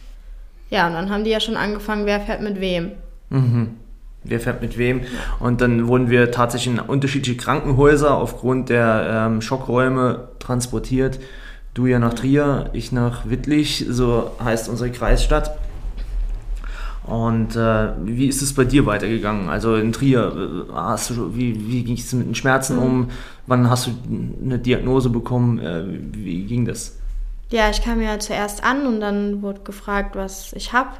Ja, 0.71 0.87
und 0.87 0.93
dann 0.93 1.11
haben 1.11 1.23
die 1.23 1.29
ja 1.29 1.39
schon 1.39 1.55
angefangen, 1.55 2.07
wer 2.07 2.19
fährt 2.19 2.41
mit 2.41 2.59
wem. 2.59 2.93
Mhm. 3.29 3.75
Wer 4.23 4.39
fährt 4.39 4.59
mit 4.61 4.77
wem? 4.77 5.01
Und 5.39 5.61
dann 5.61 5.87
wurden 5.87 6.09
wir 6.09 6.31
tatsächlich 6.31 6.73
in 6.73 6.79
unterschiedliche 6.79 7.37
Krankenhäuser 7.37 8.17
aufgrund 8.17 8.69
der 8.69 9.27
ähm, 9.27 9.41
Schockräume 9.41 10.29
transportiert. 10.39 11.19
Du 11.75 11.85
ja 11.85 11.99
nach 11.99 12.15
Trier, 12.15 12.71
ich 12.73 12.91
nach 12.91 13.29
Wittlich, 13.29 13.85
so 13.87 14.31
heißt 14.43 14.69
unsere 14.69 14.89
Kreisstadt. 14.89 15.55
Und 17.09 17.55
äh, 17.55 17.89
wie 18.05 18.27
ist 18.27 18.41
es 18.43 18.53
bei 18.53 18.65
dir 18.65 18.85
weitergegangen? 18.85 19.49
Also 19.49 19.75
in 19.75 19.91
Trier, 19.91 20.65
äh, 20.69 20.73
hast 20.73 21.09
du, 21.09 21.35
wie, 21.35 21.67
wie 21.67 21.83
ging 21.83 21.97
es 21.97 22.13
mit 22.13 22.27
den 22.27 22.35
Schmerzen 22.35 22.77
um? 22.77 23.09
Wann 23.47 23.67
hast 23.69 23.87
du 23.87 23.91
eine 24.43 24.59
Diagnose 24.59 25.09
bekommen? 25.09 25.57
Äh, 25.59 25.85
wie 26.11 26.43
ging 26.43 26.65
das? 26.65 26.97
Ja, 27.49 27.69
ich 27.71 27.81
kam 27.81 27.99
ja 27.99 28.19
zuerst 28.19 28.63
an 28.63 28.85
und 28.85 28.99
dann 28.99 29.41
wurde 29.41 29.61
gefragt, 29.61 30.15
was 30.15 30.53
ich 30.53 30.71
habe. 30.71 30.91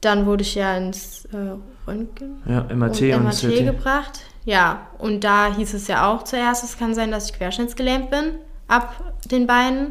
Dann 0.00 0.24
wurde 0.24 0.42
ich 0.42 0.54
ja 0.54 0.76
ins 0.78 1.26
äh, 1.26 1.56
Röntgen 1.86 2.38
Ja, 2.46 2.62
MRT 2.74 3.02
und 3.02 3.12
und, 3.16 3.24
MRT 3.24 3.40
CT. 3.40 3.64
gebracht. 3.66 4.20
Ja, 4.46 4.86
und 4.96 5.24
da 5.24 5.54
hieß 5.54 5.74
es 5.74 5.88
ja 5.88 6.10
auch 6.10 6.22
zuerst, 6.22 6.64
es 6.64 6.78
kann 6.78 6.94
sein, 6.94 7.10
dass 7.10 7.26
ich 7.28 7.36
querschnittsgelähmt 7.36 8.08
bin, 8.08 8.36
ab 8.66 9.12
den 9.30 9.46
Beinen. 9.46 9.88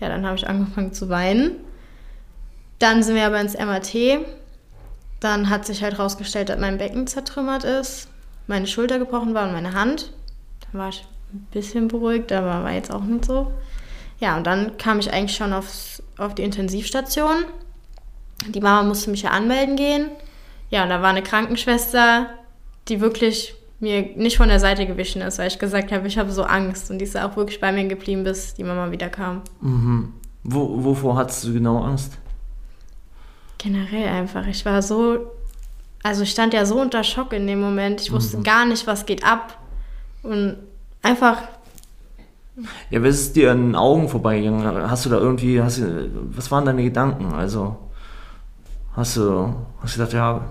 Ja, 0.00 0.08
dann 0.08 0.24
habe 0.24 0.36
ich 0.36 0.48
angefangen 0.48 0.94
zu 0.94 1.10
weinen. 1.10 1.56
Dann 2.78 3.02
sind 3.02 3.14
wir 3.14 3.26
aber 3.26 3.40
ins 3.40 3.54
MRT. 3.54 4.24
Dann 5.20 5.48
hat 5.48 5.66
sich 5.66 5.82
halt 5.82 5.98
rausgestellt, 5.98 6.48
dass 6.48 6.58
mein 6.58 6.78
Becken 6.78 7.06
zertrümmert 7.06 7.64
ist, 7.64 8.08
meine 8.46 8.66
Schulter 8.66 8.98
gebrochen 8.98 9.34
war 9.34 9.46
und 9.46 9.54
meine 9.54 9.72
Hand. 9.72 10.12
Dann 10.60 10.80
war 10.80 10.88
ich 10.90 11.06
ein 11.32 11.46
bisschen 11.50 11.88
beruhigt, 11.88 12.32
aber 12.32 12.62
war 12.62 12.72
jetzt 12.72 12.92
auch 12.92 13.02
nicht 13.02 13.24
so. 13.24 13.52
Ja, 14.20 14.36
und 14.36 14.46
dann 14.46 14.76
kam 14.76 14.98
ich 14.98 15.12
eigentlich 15.12 15.36
schon 15.36 15.52
aufs, 15.52 16.02
auf 16.18 16.34
die 16.34 16.42
Intensivstation. 16.42 17.44
Die 18.48 18.60
Mama 18.60 18.82
musste 18.82 19.10
mich 19.10 19.22
ja 19.22 19.30
anmelden 19.30 19.76
gehen. 19.76 20.10
Ja, 20.70 20.82
und 20.82 20.90
da 20.90 21.02
war 21.02 21.10
eine 21.10 21.22
Krankenschwester, 21.22 22.30
die 22.88 23.00
wirklich 23.00 23.54
mir 23.80 24.02
nicht 24.16 24.36
von 24.36 24.48
der 24.48 24.60
Seite 24.60 24.86
gewichen 24.86 25.22
ist, 25.22 25.38
weil 25.38 25.48
ich 25.48 25.58
gesagt 25.58 25.92
habe, 25.92 26.06
ich 26.06 26.18
habe 26.18 26.30
so 26.32 26.44
Angst. 26.44 26.90
Und 26.90 26.98
die 26.98 27.04
ist 27.04 27.16
auch 27.16 27.36
wirklich 27.36 27.60
bei 27.60 27.72
mir 27.72 27.86
geblieben, 27.86 28.24
bis 28.24 28.54
die 28.54 28.64
Mama 28.64 28.90
wieder 28.90 29.08
kam. 29.08 29.42
Mhm. 29.60 30.12
Wo, 30.42 30.84
wovor 30.84 31.16
hattest 31.16 31.44
du 31.44 31.52
genau 31.52 31.82
Angst? 31.82 32.18
Generell 33.64 34.08
einfach. 34.08 34.46
Ich 34.46 34.64
war 34.66 34.82
so, 34.82 35.32
also 36.02 36.22
ich 36.22 36.30
stand 36.30 36.52
ja 36.52 36.66
so 36.66 36.78
unter 36.78 37.02
Schock 37.02 37.32
in 37.32 37.46
dem 37.46 37.60
Moment. 37.60 38.02
Ich 38.02 38.12
wusste 38.12 38.42
gar 38.42 38.66
nicht, 38.66 38.86
was 38.86 39.06
geht 39.06 39.24
ab. 39.24 39.58
Und 40.22 40.58
einfach, 41.02 41.38
Ja, 42.90 43.02
was 43.02 43.14
ist 43.16 43.36
dir 43.36 43.52
an 43.52 43.68
den 43.68 43.74
Augen 43.74 44.08
vorbeigegangen? 44.08 44.90
Hast 44.90 45.06
du 45.06 45.10
da 45.10 45.16
irgendwie, 45.16 45.62
hast 45.62 45.78
du, 45.78 46.10
was 46.36 46.50
waren 46.50 46.66
deine 46.66 46.82
Gedanken? 46.84 47.32
Also, 47.32 47.76
hast 48.94 49.16
du, 49.16 49.54
hast 49.80 49.96
du 49.96 49.98
gedacht, 50.00 50.12
ja, 50.12 50.44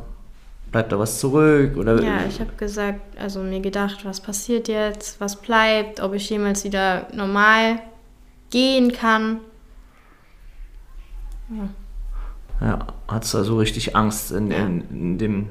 bleibt 0.72 0.92
da 0.92 0.98
was 0.98 1.20
zurück? 1.20 1.78
Oder, 1.78 2.02
ja, 2.02 2.26
ich 2.28 2.40
habe 2.40 2.52
gesagt, 2.58 3.00
also 3.20 3.42
mir 3.42 3.62
gedacht, 3.62 4.04
was 4.06 4.20
passiert 4.22 4.68
jetzt, 4.68 5.22
was 5.22 5.40
bleibt, 5.40 6.02
ob 6.02 6.14
ich 6.14 6.30
jemals 6.30 6.64
wieder 6.64 7.08
normal 7.14 7.80
gehen 8.50 8.92
kann. 8.92 9.40
ja, 11.50 11.70
hattest 13.08 13.34
du 13.34 13.38
also 13.40 13.58
richtig 13.58 13.96
Angst 13.96 14.32
in, 14.32 14.52
in, 14.52 14.82
in 14.90 15.18
den 15.18 15.48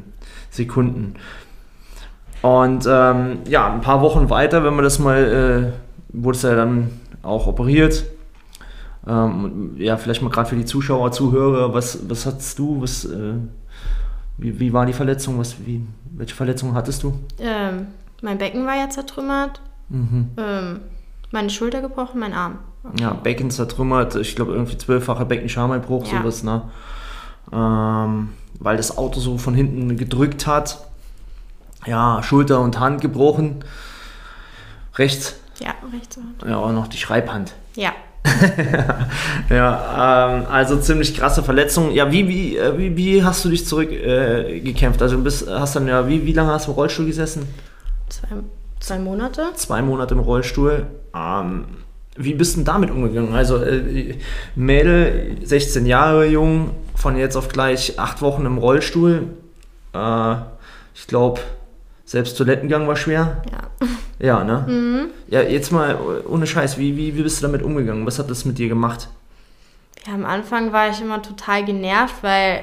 Sekunden. 0.51 1.15
Und 2.43 2.87
ähm, 2.89 3.39
ja, 3.49 3.73
ein 3.73 3.81
paar 3.81 4.01
Wochen 4.01 4.29
weiter, 4.31 4.65
wenn 4.65 4.75
man 4.75 4.85
das 4.85 4.99
mal, 4.99 5.73
äh, 5.73 6.17
wurde 6.19 6.37
es 6.37 6.43
ja 6.43 6.55
dann 6.57 6.91
auch 7.23 7.47
operiert. 7.47 8.05
Ähm, 9.07 9.75
ja, 9.77 9.97
vielleicht 9.97 10.23
mal 10.23 10.31
gerade 10.31 10.49
für 10.49 10.57
die 10.57 10.65
Zuschauer, 10.65 11.13
Zuhörer, 11.13 11.75
was, 11.75 11.99
was 12.09 12.27
hattest 12.27 12.59
du? 12.59 12.81
Was, 12.83 13.05
äh, 13.05 13.35
wie, 14.39 14.59
wie 14.59 14.73
war 14.73 14.87
die 14.87 14.93
Verletzung? 14.93 15.39
Was, 15.39 15.57
wie, 15.67 15.85
welche 16.13 16.35
Verletzung 16.35 16.75
hattest 16.75 17.03
du? 17.03 17.15
Ähm, 17.39 17.89
mein 18.23 18.39
Becken 18.39 18.67
war 18.67 18.77
ja 18.77 18.89
zertrümmert. 18.91 19.61
Mhm. 19.89 20.31
Ähm, 20.37 20.81
meine 21.31 21.51
Schulter 21.51 21.81
gebrochen, 21.81 22.21
mein 22.21 22.33
Arm. 22.33 22.59
Ja, 22.99 23.13
Becken 23.13 23.51
zertrümmert, 23.51 24.17
ich 24.17 24.35
glaube 24.35 24.53
irgendwie 24.53 24.77
zwölffacher 24.77 25.25
Beckenschameinbruch, 25.25 26.07
Ja. 26.13 26.21
sowas, 26.21 26.43
ne? 26.43 26.63
Ähm, 27.51 28.31
weil 28.61 28.77
das 28.77 28.97
Auto 28.99 29.19
so 29.21 29.39
von 29.39 29.55
hinten 29.55 29.97
gedrückt 29.97 30.47
hat. 30.47 30.79
Ja, 31.87 32.23
Schulter 32.23 32.61
und 32.61 32.79
Hand 32.79 33.01
gebrochen. 33.01 33.65
Rechts, 34.97 35.37
Ja, 35.59 35.75
rechts. 35.93 36.19
ja, 36.47 36.57
auch 36.59 36.71
noch 36.73 36.87
die 36.89 36.99
Schreibhand. 36.99 37.55
Ja. 37.75 37.93
Ja, 39.51 40.29
ähm, 40.37 40.47
also 40.51 40.79
ziemlich 40.79 41.17
krasse 41.17 41.43
Verletzung. 41.43 41.91
Ja, 41.93 42.11
wie, 42.13 42.29
wie, 42.29 42.57
äh, 42.57 42.79
wie, 42.79 42.97
wie 42.97 43.25
hast 43.25 43.45
du 43.45 43.49
dich 43.51 43.67
zurückgekämpft? 43.67 45.01
Äh, 45.01 45.05
also 45.05 45.17
du 45.17 45.25
bist, 45.25 45.49
hast 45.49 45.77
dann 45.77 45.89
ja, 45.89 46.09
wie, 46.09 46.25
wie 46.25 46.33
lange 46.33 46.53
hast 46.53 46.67
du 46.67 46.71
im 46.71 46.77
Rollstuhl 46.77 47.07
gesessen? 47.07 47.47
Zwei, 48.09 48.29
zwei 48.81 48.99
Monate. 48.99 49.47
Zwei 49.57 49.83
Monate 49.83 50.15
im 50.15 50.21
Rollstuhl. 50.21 50.87
Ähm, 51.15 51.65
wie 52.17 52.35
bist 52.35 52.55
du 52.55 52.59
denn 52.59 52.65
damit 52.67 52.91
umgegangen? 52.91 53.35
Also 53.35 53.57
äh, 53.63 54.17
Mädel, 54.55 55.37
16 55.43 55.87
Jahre 55.87 56.27
jung, 56.27 56.71
von 57.03 57.17
jetzt 57.17 57.37
auf 57.37 57.49
gleich 57.49 57.99
acht 57.99 58.23
Wochen 58.23 58.47
im 58.47 58.59
Rollstuhl. 58.59 59.29
Äh, 59.93 60.35
ich 60.95 61.07
glaube, 61.07 61.41
selbst 62.05 62.39
Toilettengang 62.39 62.87
war 62.89 62.97
schwer. 62.97 63.43
Ja. 63.51 63.87
Ja, 64.19 64.45
ne? 64.45 64.65
Mhm. 64.69 65.11
Ja, 65.27 65.43
jetzt 65.43 65.73
mal 65.73 65.99
ohne 66.29 66.47
Scheiß, 66.47 66.79
wie, 66.79 66.97
wie, 66.97 67.17
wie 67.17 67.23
bist 67.25 67.41
du 67.41 67.43
damit 67.43 67.61
umgegangen? 67.61 68.07
Was 68.07 68.21
hat 68.21 68.31
das 68.31 68.45
mit 68.45 68.57
dir 68.57 68.69
gemacht? 68.69 69.09
Ja, 70.07 70.15
am 70.15 70.25
Anfang 70.25 70.73
war 70.73 70.91
ich 70.91 71.01
immer 71.01 71.21
total 71.21 71.65
genervt, 71.65 72.23
weil 72.23 72.63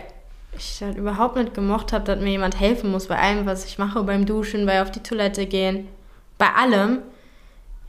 ich 0.57 0.81
halt 0.81 0.95
überhaupt 0.95 1.35
nicht 1.35 1.53
gemocht 1.53 1.91
habe, 1.91 2.05
dass 2.05 2.21
mir 2.21 2.29
jemand 2.29 2.57
helfen 2.61 2.91
muss 2.91 3.07
bei 3.07 3.19
allem, 3.19 3.45
was 3.45 3.65
ich 3.65 3.77
mache, 3.77 4.01
beim 4.03 4.25
Duschen, 4.25 4.65
bei 4.65 4.81
auf 4.81 4.89
die 4.89 5.03
Toilette 5.03 5.47
gehen, 5.47 5.89
bei 6.37 6.47
allem. 6.47 6.99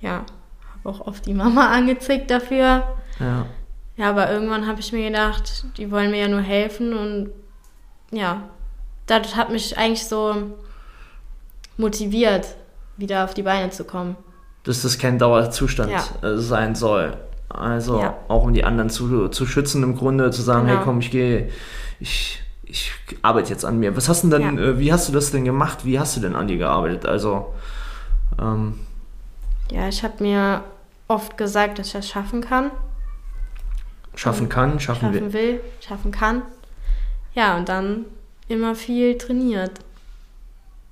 Ja, 0.00 0.24
habe 0.74 0.88
auch 0.88 1.06
oft 1.06 1.24
die 1.26 1.34
Mama 1.34 1.68
angezickt 1.72 2.28
dafür. 2.28 2.82
Ja. 3.20 3.46
Ja, 4.00 4.08
aber 4.08 4.30
irgendwann 4.32 4.66
habe 4.66 4.80
ich 4.80 4.92
mir 4.94 5.10
gedacht, 5.10 5.66
die 5.76 5.90
wollen 5.90 6.10
mir 6.10 6.20
ja 6.22 6.28
nur 6.28 6.40
helfen 6.40 6.94
und 6.94 7.30
ja, 8.10 8.44
das 9.06 9.36
hat 9.36 9.50
mich 9.50 9.76
eigentlich 9.76 10.06
so 10.06 10.34
motiviert, 11.76 12.56
wieder 12.96 13.24
auf 13.24 13.34
die 13.34 13.42
Beine 13.42 13.68
zu 13.70 13.84
kommen. 13.84 14.16
dass 14.64 14.82
das 14.82 14.98
kein 14.98 15.18
Dauerzustand 15.18 15.90
Ja. 15.90 16.38
sein 16.38 16.74
soll. 16.74 17.14
Also 17.48 17.98
Ja. 18.00 18.14
auch 18.28 18.44
um 18.44 18.52
die 18.54 18.62
anderen 18.64 18.88
zu, 18.90 19.28
zu 19.28 19.44
schützen 19.46 19.82
im 19.82 19.96
Grunde, 19.96 20.30
zu 20.30 20.40
sagen, 20.42 20.66
Genau. 20.66 20.78
hey 20.78 20.84
komm, 20.84 21.00
ich 21.00 21.10
gehe, 21.10 21.50
ich, 21.98 22.42
ich 22.64 22.92
arbeite 23.22 23.50
jetzt 23.50 23.64
an 23.64 23.78
mir. 23.78 23.96
Was 23.96 24.08
hast 24.10 24.22
du 24.24 24.28
denn, 24.28 24.56
Ja. 24.58 24.62
äh, 24.62 24.78
wie 24.78 24.92
hast 24.92 25.08
du 25.08 25.12
das 25.12 25.30
denn 25.30 25.44
gemacht? 25.44 25.84
Wie 25.86 25.98
hast 25.98 26.16
du 26.16 26.20
denn 26.20 26.36
an 26.36 26.46
dir 26.48 26.56
gearbeitet? 26.58 27.04
Also, 27.06 27.54
ähm, 28.40 28.78
Ja, 29.70 29.88
ich 29.88 30.02
habe 30.04 30.22
mir 30.22 30.62
oft 31.08 31.36
gesagt, 31.38 31.78
dass 31.78 31.88
ich 31.88 31.92
das 31.94 32.08
schaffen 32.08 32.40
kann, 32.42 32.70
schaffen 34.14 34.48
kann, 34.48 34.80
schaffen, 34.80 35.12
schaffen 35.12 35.32
will. 35.32 35.32
will, 35.32 35.60
schaffen 35.80 36.10
kann. 36.10 36.42
Ja, 37.34 37.56
und 37.56 37.68
dann 37.68 38.04
immer 38.48 38.74
viel 38.74 39.16
trainiert. 39.16 39.72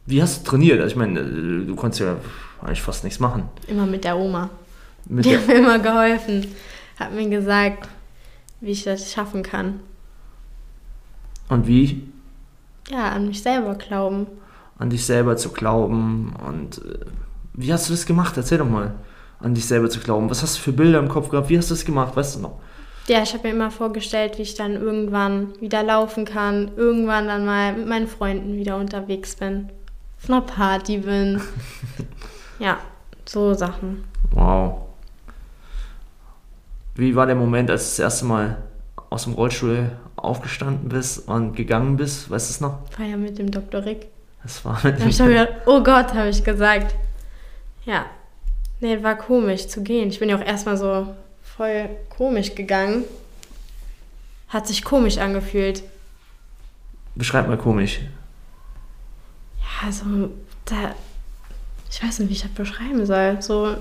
Wie 0.06 0.22
hast 0.22 0.46
du 0.46 0.50
trainiert? 0.50 0.80
Also 0.80 0.92
ich 0.92 0.96
meine, 0.96 1.22
du 1.64 1.74
konntest 1.74 2.00
ja 2.00 2.16
eigentlich 2.62 2.82
fast 2.82 3.04
nichts 3.04 3.20
machen. 3.20 3.44
Immer 3.66 3.86
mit 3.86 4.04
der 4.04 4.16
Oma. 4.16 4.48
Mit 5.06 5.24
Die 5.24 5.30
der, 5.30 5.40
hat 5.40 5.48
mir 5.48 5.54
immer 5.56 5.78
geholfen. 5.78 6.46
Hat 6.98 7.12
mir 7.12 7.28
gesagt, 7.28 7.88
wie 8.60 8.70
ich 8.70 8.84
das 8.84 9.12
schaffen 9.12 9.42
kann. 9.42 9.80
und 11.48 11.66
wie? 11.66 12.02
Ja, 12.90 13.10
an 13.10 13.28
mich 13.28 13.42
selber 13.42 13.74
glauben. 13.74 14.26
An 14.78 14.90
dich 14.90 15.04
selber 15.04 15.36
zu 15.36 15.50
glauben. 15.50 16.34
Und 16.46 16.78
äh, 16.78 16.98
wie 17.54 17.72
hast 17.72 17.88
du 17.88 17.92
das 17.92 18.06
gemacht? 18.06 18.36
Erzähl 18.36 18.58
doch 18.58 18.68
mal. 18.68 18.94
An 19.40 19.54
dich 19.54 19.66
selber 19.66 19.90
zu 19.90 20.00
glauben. 20.00 20.30
Was 20.30 20.42
hast 20.42 20.56
du 20.56 20.62
für 20.62 20.72
Bilder 20.72 20.98
im 20.98 21.08
Kopf 21.08 21.28
gehabt? 21.28 21.48
Wie 21.48 21.58
hast 21.58 21.70
du 21.70 21.74
das 21.74 21.84
gemacht? 21.84 22.16
Weißt 22.16 22.36
du 22.36 22.40
noch? 22.40 22.58
Ja, 23.08 23.22
ich 23.22 23.32
habe 23.32 23.48
mir 23.48 23.54
immer 23.54 23.70
vorgestellt, 23.70 24.36
wie 24.36 24.42
ich 24.42 24.54
dann 24.54 24.74
irgendwann 24.74 25.58
wieder 25.62 25.82
laufen 25.82 26.26
kann, 26.26 26.72
irgendwann 26.76 27.26
dann 27.26 27.46
mal 27.46 27.72
mit 27.72 27.88
meinen 27.88 28.06
Freunden 28.06 28.56
wieder 28.56 28.76
unterwegs 28.76 29.36
bin, 29.36 29.70
auf 30.22 30.28
einer 30.28 30.42
Party 30.42 30.98
bin. 30.98 31.40
ja, 32.58 32.78
so 33.24 33.54
Sachen. 33.54 34.04
Wow. 34.32 34.88
Wie 36.96 37.16
war 37.16 37.24
der 37.24 37.34
Moment, 37.34 37.70
als 37.70 37.84
du 37.84 38.02
das 38.02 38.12
erste 38.12 38.24
Mal 38.26 38.58
aus 39.08 39.24
dem 39.24 39.32
Rollstuhl 39.32 39.90
aufgestanden 40.16 40.90
bist 40.90 41.28
und 41.28 41.56
gegangen 41.56 41.96
bist? 41.96 42.30
Weißt 42.30 42.50
du 42.50 42.52
es 42.52 42.60
noch? 42.60 42.80
War 42.98 43.06
ja 43.06 43.16
mit 43.16 43.38
dem 43.38 43.50
Dr. 43.50 43.86
Rick. 43.86 44.08
Das 44.42 44.62
war 44.66 44.78
mit 44.84 44.96
Da 44.96 45.00
habe 45.00 45.10
ich 45.10 45.16
dann 45.16 45.28
gedacht, 45.28 45.52
oh 45.64 45.82
Gott, 45.82 46.12
habe 46.12 46.28
ich 46.28 46.44
gesagt. 46.44 46.94
Ja, 47.86 48.04
nee, 48.80 49.02
war 49.02 49.16
komisch 49.16 49.66
zu 49.68 49.82
gehen. 49.82 50.10
Ich 50.10 50.18
bin 50.18 50.28
ja 50.28 50.36
auch 50.36 50.44
erstmal 50.44 50.76
so 50.76 51.14
voll 51.58 51.90
komisch 52.08 52.54
gegangen. 52.54 53.04
Hat 54.48 54.66
sich 54.66 54.82
komisch 54.82 55.18
angefühlt. 55.18 55.82
Beschreib 57.16 57.48
mal 57.48 57.58
komisch. 57.58 58.00
Ja, 59.60 59.86
also, 59.86 60.30
da. 60.64 60.94
Ich 61.90 62.02
weiß 62.02 62.20
nicht, 62.20 62.28
wie 62.28 62.34
ich 62.34 62.42
das 62.42 62.52
beschreiben 62.52 63.04
soll. 63.04 63.42
So. 63.42 63.76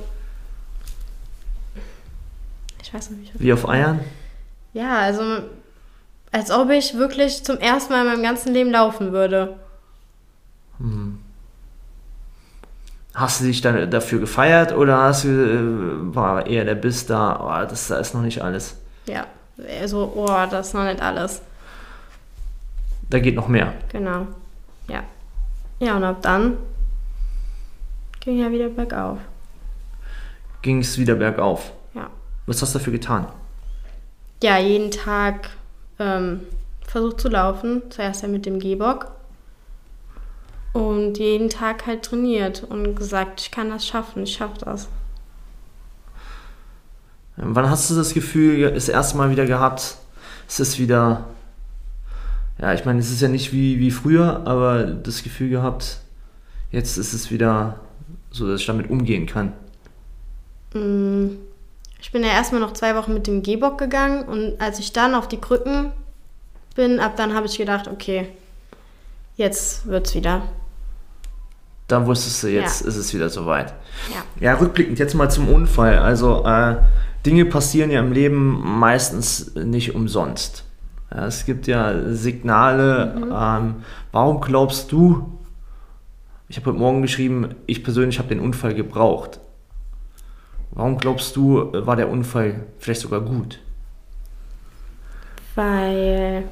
Ich 2.82 2.94
weiß 2.94 3.12
nicht, 3.12 3.20
wie 3.20 3.24
ich 3.26 3.32
das 3.32 3.42
Wie 3.42 3.54
auf 3.54 3.70
Eiern? 3.70 4.00
Ja, 4.74 5.00
also. 5.00 5.44
Als 6.32 6.52
ob 6.52 6.70
ich 6.72 6.96
wirklich 6.96 7.46
zum 7.46 7.58
ersten 7.58 7.94
Mal 7.94 8.02
in 8.02 8.12
meinem 8.12 8.24
ganzen 8.24 8.54
Leben 8.54 8.72
laufen 8.72 9.14
würde. 9.14 9.58
Hm. 10.80 11.20
Hast 13.18 13.42
du 13.42 13.46
dich 13.46 13.62
dann 13.62 13.90
dafür 13.90 14.20
gefeiert 14.20 14.74
oder 14.74 15.00
hast 15.00 15.24
du, 15.24 15.30
äh, 15.30 16.16
war 16.16 16.46
eher 16.46 16.66
der 16.66 16.76
Biss 16.76 17.08
da, 17.08 17.40
oh, 17.42 17.68
das 17.68 17.88
da 17.88 17.98
ist 17.98 18.14
noch 18.14 18.22
nicht 18.22 18.44
alles. 18.44 18.78
Ja. 19.08 19.26
Also, 19.82 20.14
oh, 20.16 20.46
das 20.52 20.68
ist 20.68 20.74
noch 20.76 20.84
nicht 20.84 21.02
alles. 21.02 21.42
Da 23.10 23.18
geht 23.18 23.34
noch 23.34 23.48
mehr. 23.48 23.74
Genau. 23.92 24.28
Ja. 24.88 25.04
Ja, 25.80 25.98
und 25.98 26.04
ab 26.04 26.18
dann 26.22 26.58
ging 28.20 28.38
ja 28.38 28.52
wieder 28.52 28.70
bergauf. 28.70 29.18
Ging 30.62 30.82
es 30.82 31.00
wieder 31.00 31.16
bergauf. 31.16 31.72
Ja. 31.96 32.12
Was 32.46 32.62
hast 32.62 32.76
du 32.76 32.78
dafür 32.78 32.94
getan? 32.94 33.26
Ja, 34.44 34.60
jeden 34.60 34.92
Tag 34.92 35.50
ähm, 35.98 36.42
versucht 36.86 37.20
zu 37.20 37.30
laufen. 37.30 37.82
Zuerst 37.90 38.22
ja 38.22 38.28
mit 38.28 38.46
dem 38.46 38.60
Gehbock. 38.60 39.17
Und 40.78 41.18
jeden 41.18 41.50
Tag 41.50 41.88
halt 41.88 42.04
trainiert 42.04 42.64
und 42.64 42.94
gesagt, 42.96 43.42
ich 43.42 43.50
kann 43.50 43.72
das 43.72 43.88
schaffen, 43.88 44.22
ich 44.22 44.34
schaffe 44.36 44.60
das. 44.64 44.88
Wann 47.36 47.68
hast 47.68 47.90
du 47.90 47.96
das 47.96 48.14
Gefühl 48.14 48.72
das 48.72 48.88
erste 48.88 49.18
Mal 49.18 49.32
wieder 49.32 49.48
gehabt? 49.48 49.98
Es 50.48 50.60
ist 50.60 50.78
wieder, 50.78 51.26
ja, 52.62 52.74
ich 52.76 52.86
meine, 52.86 53.00
es 53.00 53.10
ist 53.12 53.22
ja 53.22 53.28
nicht 53.28 53.54
wie, 53.54 53.80
wie 53.80 53.90
früher, 53.90 54.46
aber 54.46 54.84
das 54.86 55.24
Gefühl 55.24 55.50
gehabt, 55.50 55.98
jetzt 56.72 56.98
ist 56.98 57.14
es 57.14 57.32
wieder 57.32 57.80
so, 58.30 58.48
dass 58.48 58.62
ich 58.62 58.68
damit 58.68 58.90
umgehen 58.92 59.26
kann. 59.26 59.54
Mm, 60.74 61.38
Ich 62.00 62.12
bin 62.12 62.24
ja 62.24 62.30
erstmal 62.30 62.62
noch 62.62 62.74
zwei 62.74 62.96
Wochen 62.96 63.14
mit 63.16 63.26
dem 63.26 63.42
Gehbock 63.42 63.80
gegangen 63.80 64.26
und 64.26 64.62
als 64.62 64.78
ich 64.80 64.94
dann 64.94 65.16
auf 65.16 65.28
die 65.28 65.42
Krücken 65.42 65.92
bin, 66.76 67.00
ab 67.00 67.16
dann 67.18 67.34
habe 67.34 67.48
ich 67.48 67.58
gedacht, 67.58 67.88
okay, 67.88 68.28
jetzt 69.38 69.88
wird's 69.88 70.14
wieder. 70.14 70.44
Da 71.88 72.06
wusstest 72.06 72.44
du, 72.44 72.48
jetzt 72.50 72.82
Ja. 72.82 72.88
ist 72.88 72.98
es 72.98 73.14
wieder 73.14 73.30
soweit. 73.30 73.74
Ja. 74.14 74.24
Ja, 74.52 74.54
rückblickend 74.60 75.00
jetzt 75.00 75.14
mal 75.16 75.30
zum 75.30 75.48
Unfall. 75.48 75.98
Also 76.00 76.46
äh, 76.46 76.76
Dinge 77.26 77.46
passieren 77.46 77.92
ja 77.92 78.00
im 78.02 78.12
Leben 78.12 78.62
meistens 78.80 79.56
nicht 79.56 79.96
umsonst. 79.96 80.66
Ja, 81.12 81.28
es 81.28 81.46
gibt 81.46 81.68
ja 81.68 82.14
Signale. 82.14 83.14
Ähm, 83.34 83.76
warum 84.12 84.42
glaubst 84.42 84.92
du, 84.92 85.32
ich 86.50 86.58
habe 86.58 86.72
heute 86.72 86.80
Morgen 86.80 87.02
geschrieben, 87.02 87.56
ich 87.66 87.84
persönlich 87.84 88.20
habe 88.20 88.30
den 88.30 88.40
Unfall 88.42 88.74
gebraucht. 88.74 89.40
Warum 90.72 90.98
glaubst 90.98 91.36
du, 91.38 91.72
war 91.74 91.96
der 91.96 92.10
Unfall 92.10 92.66
vielleicht 92.80 93.02
sogar 93.02 93.22
gut? 93.22 93.60
Weil 95.56 96.44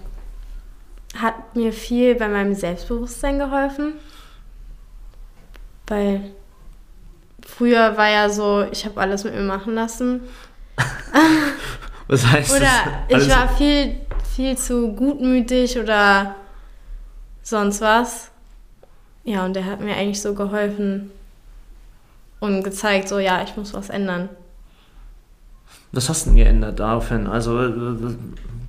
hat 1.17 1.55
mir 1.55 1.71
viel 1.71 2.15
bei 2.15 2.27
meinem 2.27 2.55
Selbstbewusstsein 2.55 3.37
geholfen. 3.39 3.93
Weil 5.87 6.31
früher 7.45 7.97
war 7.97 8.09
ja 8.09 8.29
so, 8.29 8.65
ich 8.71 8.85
habe 8.85 8.99
alles 8.99 9.23
mit 9.23 9.33
mir 9.33 9.41
machen 9.41 9.75
lassen. 9.75 10.21
Was 12.07 12.25
heißt 12.25 12.51
Oder 12.51 12.69
das? 13.09 13.23
ich 13.23 13.29
war 13.29 13.49
viel, 13.49 13.95
viel 14.35 14.57
zu 14.57 14.93
gutmütig 14.93 15.79
oder 15.79 16.35
sonst 17.41 17.81
was. 17.81 18.29
Ja, 19.23 19.43
und 19.43 19.55
der 19.55 19.65
hat 19.65 19.81
mir 19.81 19.95
eigentlich 19.95 20.21
so 20.21 20.35
geholfen 20.35 21.09
und 22.39 22.63
gezeigt, 22.63 23.07
so 23.07 23.17
ja, 23.17 23.41
ich 23.41 23.57
muss 23.57 23.73
was 23.73 23.89
ändern. 23.89 24.29
Was 25.91 26.09
hast 26.09 26.25
du 26.25 26.29
denn 26.31 26.37
geändert 26.37 26.79
daraufhin? 26.79 27.25
Also, 27.25 27.57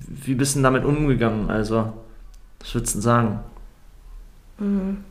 wie 0.07 0.33
bist 0.33 0.55
du 0.55 0.61
damit 0.61 0.83
umgegangen? 0.83 1.51
Also, 1.51 1.93
was 2.59 2.73
würdest 2.73 2.95
du 2.95 3.01
sagen? 3.01 3.39
Mhm. 4.57 5.03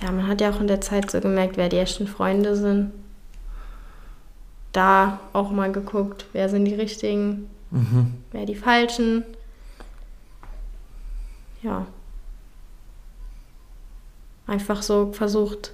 Ja, 0.00 0.10
man 0.10 0.26
hat 0.26 0.40
ja 0.40 0.50
auch 0.50 0.60
in 0.60 0.66
der 0.66 0.80
Zeit 0.80 1.10
so 1.10 1.20
gemerkt, 1.20 1.56
wer 1.56 1.68
die 1.68 1.78
echten 1.78 2.06
Freunde 2.06 2.56
sind. 2.56 2.92
Da 4.72 5.20
auch 5.32 5.50
mal 5.50 5.70
geguckt, 5.70 6.26
wer 6.32 6.48
sind 6.48 6.64
die 6.64 6.74
richtigen, 6.74 7.50
mhm. 7.70 8.14
wer 8.32 8.46
die 8.46 8.54
falschen. 8.54 9.24
Ja. 11.62 11.86
Einfach 14.46 14.82
so 14.82 15.12
versucht, 15.12 15.72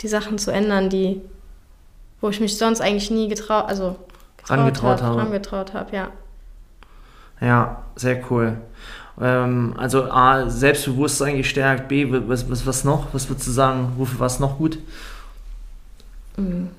die 0.00 0.08
Sachen 0.08 0.38
zu 0.38 0.52
ändern, 0.52 0.88
die, 0.88 1.20
wo 2.20 2.28
ich 2.28 2.40
mich 2.40 2.56
sonst 2.56 2.80
eigentlich 2.80 3.10
nie 3.10 3.28
getraut, 3.28 3.66
also 3.66 3.96
getraut 4.36 4.58
angetraut 4.58 5.02
habe, 5.02 5.20
angetraut 5.20 5.74
habe, 5.74 5.94
ja. 5.94 6.10
Ja, 7.40 7.82
sehr 7.96 8.22
cool. 8.30 8.56
Ähm, 9.20 9.74
also 9.76 10.10
A, 10.10 10.48
Selbstbewusstsein 10.48 11.36
gestärkt, 11.36 11.88
B, 11.88 12.06
was, 12.10 12.50
was, 12.50 12.66
was 12.66 12.84
noch? 12.84 13.12
Was 13.12 13.28
würdest 13.28 13.46
du 13.46 13.52
sagen, 13.52 13.92
wofür 13.96 14.20
war 14.20 14.26
es 14.26 14.40
noch 14.40 14.58
gut? 14.58 14.78
Mhm. 16.36 16.70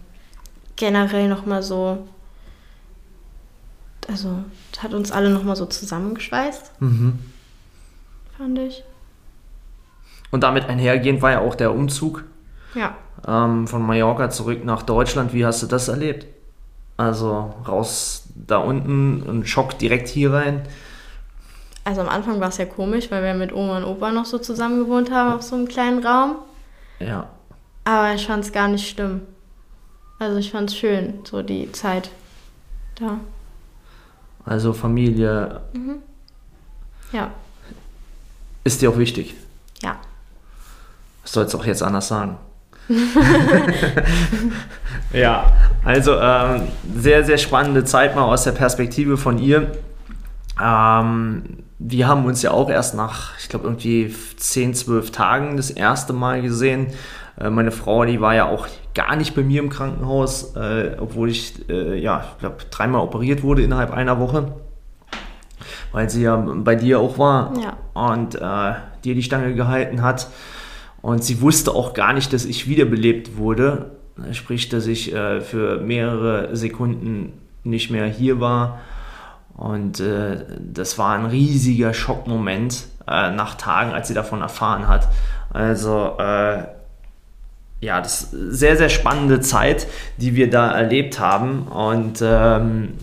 Generell 0.75 1.28
nochmal 1.28 1.62
so, 1.62 2.08
also 4.08 4.44
hat 4.80 4.94
uns 4.94 5.12
alle 5.12 5.30
nochmal 5.30 5.56
so 5.56 5.66
zusammengeschweißt, 5.68 6.82
mhm. 6.82 7.20
fand 8.38 8.60
ich. 8.60 8.84
Und 10.32 10.42
damit 10.42 10.66
einhergehend 10.66 11.22
war 11.22 11.32
ja 11.32 11.40
auch 11.42 11.54
der 11.54 11.74
Umzug 11.75 12.24
ja. 12.74 12.96
ähm, 13.28 13.68
von 13.68 13.86
Mallorca 13.86 14.32
zurück 14.32 14.66
nach 14.66 14.82
Deutschland. 14.82 15.32
Wie 15.32 15.46
hast 15.46 15.62
du 15.62 15.68
das 15.68 15.90
erlebt? 15.90 16.25
Also 16.98 17.54
raus 17.68 18.24
da 18.36 18.58
unten 18.58 19.22
und 19.22 19.48
Schock 19.48 19.78
direkt 19.78 20.08
hier 20.08 20.34
rein. 20.34 20.63
Also 21.84 22.02
am 22.02 22.10
Anfang 22.10 22.40
war 22.40 22.50
es 22.50 22.58
ja 22.58 22.66
komisch, 22.66 23.12
weil 23.12 23.24
wir 23.24 23.34
mit 23.34 23.54
Oma 23.54 23.78
und 23.78 23.84
Opa 23.84 24.12
noch 24.12 24.25
so 24.25 24.38
zusammen 24.38 24.80
gewohnt 24.80 25.12
haben 25.12 25.34
auf 25.34 25.42
so 25.42 25.56
einem 25.56 25.68
kleinen 25.68 26.06
Raum. 26.06 26.38
Ja. 27.00 27.28
Aber 27.84 28.13
ich 28.13 28.25
fand 28.25 28.46
es 28.46 28.54
gar 28.54 28.70
nicht 28.70 28.90
schlimm. 28.90 29.22
Also 30.20 30.38
ich 30.38 30.52
fand 30.52 30.70
es 30.70 30.78
schön, 30.78 31.20
so 31.25 31.42
die 31.42 31.70
Zeit 31.74 32.10
da. 32.96 33.20
Also 34.46 34.72
Familie. 34.72 35.62
Mhm. 35.74 35.96
Ja. 37.12 37.32
Ist 38.63 38.82
dir 38.82 38.90
auch 38.90 38.98
wichtig? 38.98 39.36
Ja. 39.82 39.98
Was 41.22 41.34
sollst 41.34 41.54
du 41.54 41.58
auch 41.58 41.66
jetzt 41.66 41.84
anders 41.84 42.08
sagen? 42.08 42.38
ja, 45.13 45.52
also 45.84 46.18
ähm, 46.20 46.70
sehr, 46.96 47.25
sehr 47.25 47.38
spannende 47.38 47.84
Zeit 47.84 48.16
mal 48.16 48.24
aus 48.24 48.44
der 48.44 48.54
Perspektive 48.54 49.18
von 49.18 49.38
ihr. 49.38 49.72
Ähm, 50.62 51.63
wir 51.86 52.08
haben 52.08 52.25
uns 52.25 52.42
ja 52.42 52.52
auch 52.52 52.70
erst 52.70 52.96
nach, 52.96 53.38
ich 53.40 53.50
glaube, 53.50 53.66
irgendwie 53.66 54.13
10, 54.38 54.74
12 54.74 55.12
Tagen 55.12 55.58
das 55.58 55.70
erste 55.70 56.13
Mal 56.13 56.42
gesehen. 56.42 56.88
Äh, 57.38 57.50
meine 57.50 57.72
Frau, 57.72 58.06
die 58.06 58.22
war 58.22 58.34
ja 58.34 58.48
auch 58.48 58.68
gar 58.94 59.16
nicht 59.18 59.36
bei 59.36 59.42
mir 59.42 59.62
im 59.62 59.70
Krankenhaus, 59.70 60.56
äh, 60.56 60.96
obwohl 60.98 61.30
ich, 61.30 61.68
äh, 61.70 62.00
ja, 62.00 62.25
ich 62.34 62.40
glaube, 62.40 62.58
dreimal 62.72 63.02
operiert 63.02 63.44
wurde 63.44 63.63
innerhalb 63.63 63.92
einer 63.92 64.20
Woche, 64.20 64.54
weil 65.92 66.10
sie 66.10 66.24
ja 66.24 66.38
bei 66.38 66.75
dir 66.75 67.00
auch 67.00 67.18
war 67.18 67.54
ja. 67.60 67.78
und 67.94 68.34
dir 68.34 69.16
die 69.16 69.24
Stange 69.24 69.54
gehalten 69.54 70.02
hat. 70.02 70.30
Und 71.02 71.24
sie 71.24 71.42
wusste 71.42 71.72
auch 71.72 71.94
gar 71.94 72.13
nicht, 72.13 72.32
dass 72.32 72.46
ich 72.46 72.70
wiederbelebt 72.70 73.36
wurde, 73.36 73.92
sprich, 74.32 74.70
dass 74.70 74.88
ich 74.88 75.12
für 75.12 75.82
mehrere 75.82 76.56
Sekunden 76.56 77.34
nicht 77.63 77.92
mehr 77.92 78.06
hier 78.06 78.40
war 78.40 78.80
und 79.55 80.00
äh, 80.00 80.45
das 80.60 80.98
war 80.98 81.15
ein 81.15 81.25
riesiger 81.25 81.93
Schockmoment 81.93 82.86
äh, 83.08 83.32
nach 83.32 83.56
Tagen, 83.56 83.91
als 83.91 84.08
sie 84.08 84.13
davon 84.13 84.41
erfahren 84.41 84.88
hat. 84.88 85.10
Also 85.51 86.17
äh, 86.17 86.63
ja, 87.84 87.99
das 88.01 88.23
ist 88.23 88.34
eine 88.34 88.51
sehr, 88.51 88.78
sehr 88.78 88.89
spannende 88.89 89.41
Zeit, 89.41 89.88
die 90.17 90.36
wir 90.36 90.49
da 90.49 90.71
erlebt 90.71 91.19
haben. 91.19 91.67
Und 91.67 92.23
ähm, 92.23 92.93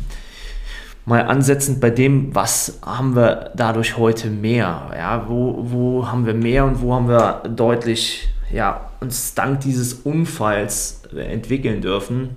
mal 1.04 1.22
ansetzend 1.26 1.80
bei 1.80 1.90
dem, 1.90 2.34
was 2.34 2.80
haben 2.84 3.14
wir 3.14 3.52
dadurch 3.54 3.96
heute 3.96 4.28
mehr? 4.28 4.90
Ja, 4.96 5.26
wo, 5.28 5.58
wo 5.58 6.08
haben 6.08 6.26
wir 6.26 6.34
mehr 6.34 6.64
und 6.64 6.80
wo 6.80 6.94
haben 6.94 7.08
wir 7.08 7.42
deutlich 7.48 8.28
ja, 8.50 8.90
uns 9.00 9.34
dank 9.34 9.60
dieses 9.60 9.92
Unfalls 9.92 11.02
entwickeln 11.14 11.82
dürfen? 11.82 12.36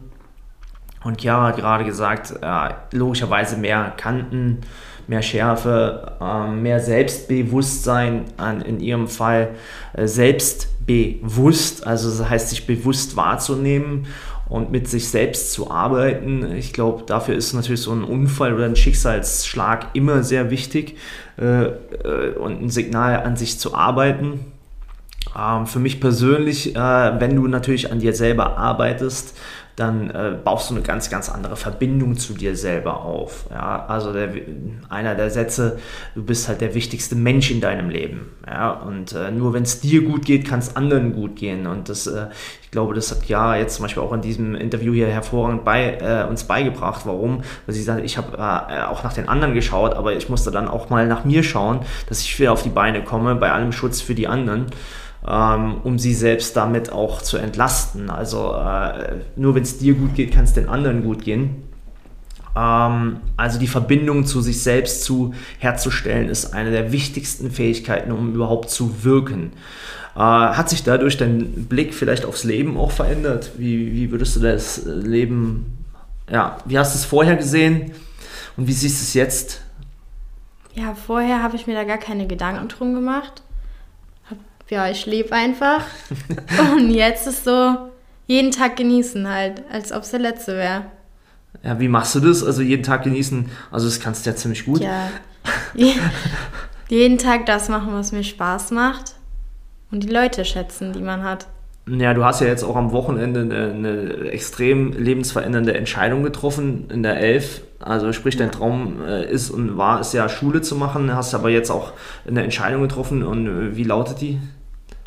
Und 1.03 1.21
Chiara 1.21 1.47
hat 1.47 1.57
gerade 1.57 1.83
gesagt, 1.83 2.33
äh, 2.41 2.69
logischerweise 2.91 3.57
mehr 3.57 3.93
Kanten, 3.97 4.61
mehr 5.07 5.21
Schärfe, 5.21 6.13
äh, 6.21 6.49
mehr 6.49 6.79
Selbstbewusstsein, 6.79 8.25
an, 8.37 8.61
in 8.61 8.79
ihrem 8.79 9.07
Fall 9.07 9.49
äh, 9.93 10.07
selbstbewusst, 10.07 11.85
also 11.85 12.09
das 12.09 12.29
heißt, 12.29 12.49
sich 12.49 12.65
bewusst 12.65 13.17
wahrzunehmen 13.17 14.07
und 14.47 14.71
mit 14.71 14.87
sich 14.87 15.09
selbst 15.09 15.51
zu 15.51 15.71
arbeiten. 15.71 16.53
Ich 16.55 16.73
glaube, 16.73 17.03
dafür 17.05 17.35
ist 17.35 17.53
natürlich 17.53 17.81
so 17.81 17.91
ein 17.91 18.03
Unfall 18.03 18.53
oder 18.53 18.65
ein 18.65 18.75
Schicksalsschlag 18.75 19.87
immer 19.93 20.23
sehr 20.23 20.51
wichtig 20.51 20.97
äh, 21.37 21.65
äh, 21.65 22.35
und 22.37 22.61
ein 22.61 22.69
Signal 22.69 23.23
an 23.23 23.35
sich 23.35 23.59
zu 23.59 23.73
arbeiten. 23.73 24.51
Ähm, 25.37 25.65
für 25.65 25.79
mich 25.79 25.99
persönlich, 25.99 26.75
äh, 26.75 26.79
wenn 26.79 27.35
du 27.35 27.47
natürlich 27.47 27.91
an 27.91 27.99
dir 27.99 28.13
selber 28.13 28.57
arbeitest, 28.57 29.35
dann 29.75 30.11
äh, 30.11 30.35
baust 30.43 30.69
du 30.69 30.75
eine 30.75 30.83
ganz, 30.83 31.09
ganz 31.09 31.29
andere 31.29 31.55
Verbindung 31.55 32.15
zu 32.17 32.33
dir 32.33 32.55
selber 32.55 33.01
auf. 33.01 33.45
Ja? 33.49 33.85
Also 33.87 34.13
der, 34.13 34.29
einer 34.89 35.15
der 35.15 35.31
Sätze, 35.31 35.79
du 36.13 36.23
bist 36.23 36.47
halt 36.47 36.61
der 36.61 36.75
wichtigste 36.75 37.15
Mensch 37.15 37.49
in 37.49 37.59
deinem 37.59 37.89
Leben. 37.89 38.31
Ja? 38.45 38.71
Und 38.71 39.13
äh, 39.13 39.31
nur 39.31 39.53
wenn 39.53 39.63
es 39.63 39.81
dir 39.81 40.03
gut 40.03 40.25
geht, 40.25 40.47
kann 40.47 40.59
es 40.59 40.75
anderen 40.75 41.13
gut 41.13 41.35
gehen. 41.35 41.65
Und 41.65 41.89
das, 41.89 42.05
äh, 42.05 42.27
ich 42.61 42.69
glaube, 42.69 42.93
das 42.93 43.09
hat 43.09 43.25
ja 43.25 43.55
jetzt 43.55 43.75
zum 43.75 43.83
Beispiel 43.83 44.03
auch 44.03 44.13
in 44.13 44.21
diesem 44.21 44.53
Interview 44.53 44.93
hier 44.93 45.07
hervorragend 45.07 45.65
bei, 45.65 45.97
äh, 45.97 46.29
uns 46.29 46.43
beigebracht. 46.43 47.01
Warum? 47.05 47.43
Weil 47.65 47.73
sie 47.73 47.83
sagt, 47.83 48.03
ich 48.03 48.17
habe 48.17 48.37
äh, 48.37 48.83
auch 48.83 49.03
nach 49.03 49.13
den 49.13 49.27
anderen 49.27 49.55
geschaut, 49.55 49.95
aber 49.95 50.13
ich 50.15 50.29
musste 50.29 50.51
dann 50.51 50.67
auch 50.67 50.91
mal 50.91 51.07
nach 51.07 51.25
mir 51.25 51.41
schauen, 51.41 51.79
dass 52.09 52.21
ich 52.21 52.39
wieder 52.39 52.51
auf 52.51 52.61
die 52.61 52.69
Beine 52.69 53.03
komme, 53.03 53.33
bei 53.35 53.51
allem 53.51 53.71
Schutz 53.71 54.01
für 54.01 54.13
die 54.13 54.27
anderen 54.27 54.67
ähm, 55.27 55.77
um 55.83 55.99
sie 55.99 56.13
selbst 56.13 56.55
damit 56.55 56.91
auch 56.91 57.21
zu 57.21 57.37
entlasten. 57.37 58.09
Also 58.09 58.53
äh, 58.53 59.15
nur 59.35 59.55
wenn 59.55 59.63
es 59.63 59.77
dir 59.77 59.93
gut 59.93 60.15
geht, 60.15 60.33
kann 60.33 60.43
es 60.43 60.53
den 60.53 60.67
anderen 60.67 61.03
gut 61.03 61.23
gehen. 61.23 61.63
Ähm, 62.55 63.17
also 63.37 63.57
die 63.57 63.67
Verbindung 63.67 64.25
zu 64.25 64.41
sich 64.41 64.61
selbst 64.61 65.03
zu 65.03 65.33
herzustellen, 65.59 66.29
ist 66.29 66.53
eine 66.53 66.71
der 66.71 66.91
wichtigsten 66.91 67.51
Fähigkeiten, 67.51 68.11
um 68.11 68.33
überhaupt 68.33 68.69
zu 68.69 69.03
wirken. 69.03 69.53
Äh, 70.15 70.19
hat 70.19 70.69
sich 70.69 70.83
dadurch 70.83 71.15
dein 71.15 71.67
Blick 71.67 71.93
vielleicht 71.93 72.25
aufs 72.25 72.43
Leben 72.43 72.77
auch 72.77 72.91
verändert? 72.91 73.51
Wie, 73.57 73.93
wie 73.93 74.11
würdest 74.11 74.35
du 74.35 74.41
das 74.41 74.83
Leben, 74.85 75.85
ja, 76.29 76.57
wie 76.65 76.77
hast 76.77 76.93
du 76.93 76.99
es 76.99 77.05
vorher 77.05 77.37
gesehen 77.37 77.91
und 78.57 78.67
wie 78.67 78.73
siehst 78.73 78.99
du 78.99 79.03
es 79.03 79.13
jetzt? 79.13 79.61
Ja, 80.75 80.95
vorher 80.95 81.41
habe 81.41 81.55
ich 81.55 81.65
mir 81.65 81.75
da 81.75 81.85
gar 81.85 81.97
keine 81.97 82.27
Gedanken 82.27 82.67
drum 82.67 82.93
gemacht 82.93 83.41
ja, 84.69 84.89
ich 84.89 85.05
lebe 85.05 85.31
einfach. 85.33 85.83
und 86.75 86.91
jetzt 86.91 87.27
ist 87.27 87.43
so, 87.43 87.89
jeden 88.27 88.51
Tag 88.51 88.77
genießen 88.77 89.27
halt, 89.27 89.63
als 89.71 89.91
ob 89.91 90.03
es 90.03 90.11
der 90.11 90.19
letzte 90.19 90.55
wäre. 90.55 90.85
Ja, 91.63 91.79
wie 91.79 91.87
machst 91.87 92.15
du 92.15 92.19
das? 92.19 92.43
Also 92.43 92.61
jeden 92.61 92.83
Tag 92.83 93.03
genießen, 93.03 93.49
also 93.71 93.87
das 93.87 93.99
kannst 93.99 94.25
du 94.25 94.29
ja 94.29 94.35
ziemlich 94.35 94.65
gut. 94.65 94.81
Ja. 94.81 95.09
jeden 96.89 97.17
Tag 97.17 97.45
das 97.45 97.69
machen, 97.69 97.93
was 97.93 98.11
mir 98.11 98.23
Spaß 98.23 98.71
macht 98.71 99.15
und 99.91 100.03
die 100.03 100.09
Leute 100.09 100.45
schätzen, 100.45 100.93
die 100.93 101.01
man 101.01 101.23
hat. 101.23 101.47
Ja, 101.87 102.13
du 102.13 102.23
hast 102.23 102.39
ja 102.39 102.47
jetzt 102.47 102.63
auch 102.63 102.77
am 102.77 102.91
Wochenende 102.91 103.41
eine, 103.41 103.71
eine 103.71 104.31
extrem 104.31 104.93
lebensverändernde 104.93 105.73
Entscheidung 105.73 106.23
getroffen 106.23 106.89
in 106.89 107.03
der 107.03 107.17
Elf. 107.19 107.61
Also 107.83 108.13
sprich, 108.13 108.37
dein 108.37 108.51
Traum 108.51 109.01
äh, 109.05 109.29
ist 109.29 109.49
und 109.49 109.77
war 109.77 109.99
es 109.99 110.13
ja 110.13 110.29
Schule 110.29 110.61
zu 110.61 110.75
machen, 110.75 111.13
hast 111.13 111.33
aber 111.33 111.49
jetzt 111.49 111.69
auch 111.69 111.91
eine 112.25 112.43
Entscheidung 112.43 112.81
getroffen 112.83 113.23
und 113.23 113.47
äh, 113.47 113.75
wie 113.75 113.83
lautet 113.83 114.21
die? 114.21 114.39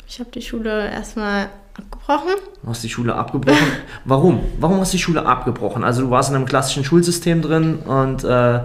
Ich 0.07 0.19
habe 0.19 0.29
die 0.31 0.41
Schule 0.41 0.89
erstmal 0.89 1.49
abgebrochen. 1.73 2.35
Du 2.61 2.69
hast 2.69 2.83
die 2.83 2.89
Schule 2.89 3.15
abgebrochen. 3.15 3.67
Warum? 4.05 4.41
Warum 4.59 4.79
hast 4.79 4.93
du 4.93 4.97
die 4.97 5.03
Schule 5.03 5.25
abgebrochen? 5.25 5.83
Also 5.83 6.03
du 6.03 6.11
warst 6.11 6.29
in 6.29 6.35
einem 6.35 6.45
klassischen 6.45 6.83
Schulsystem 6.83 7.41
drin 7.41 7.79
und 7.79 8.23
äh, 8.23 8.61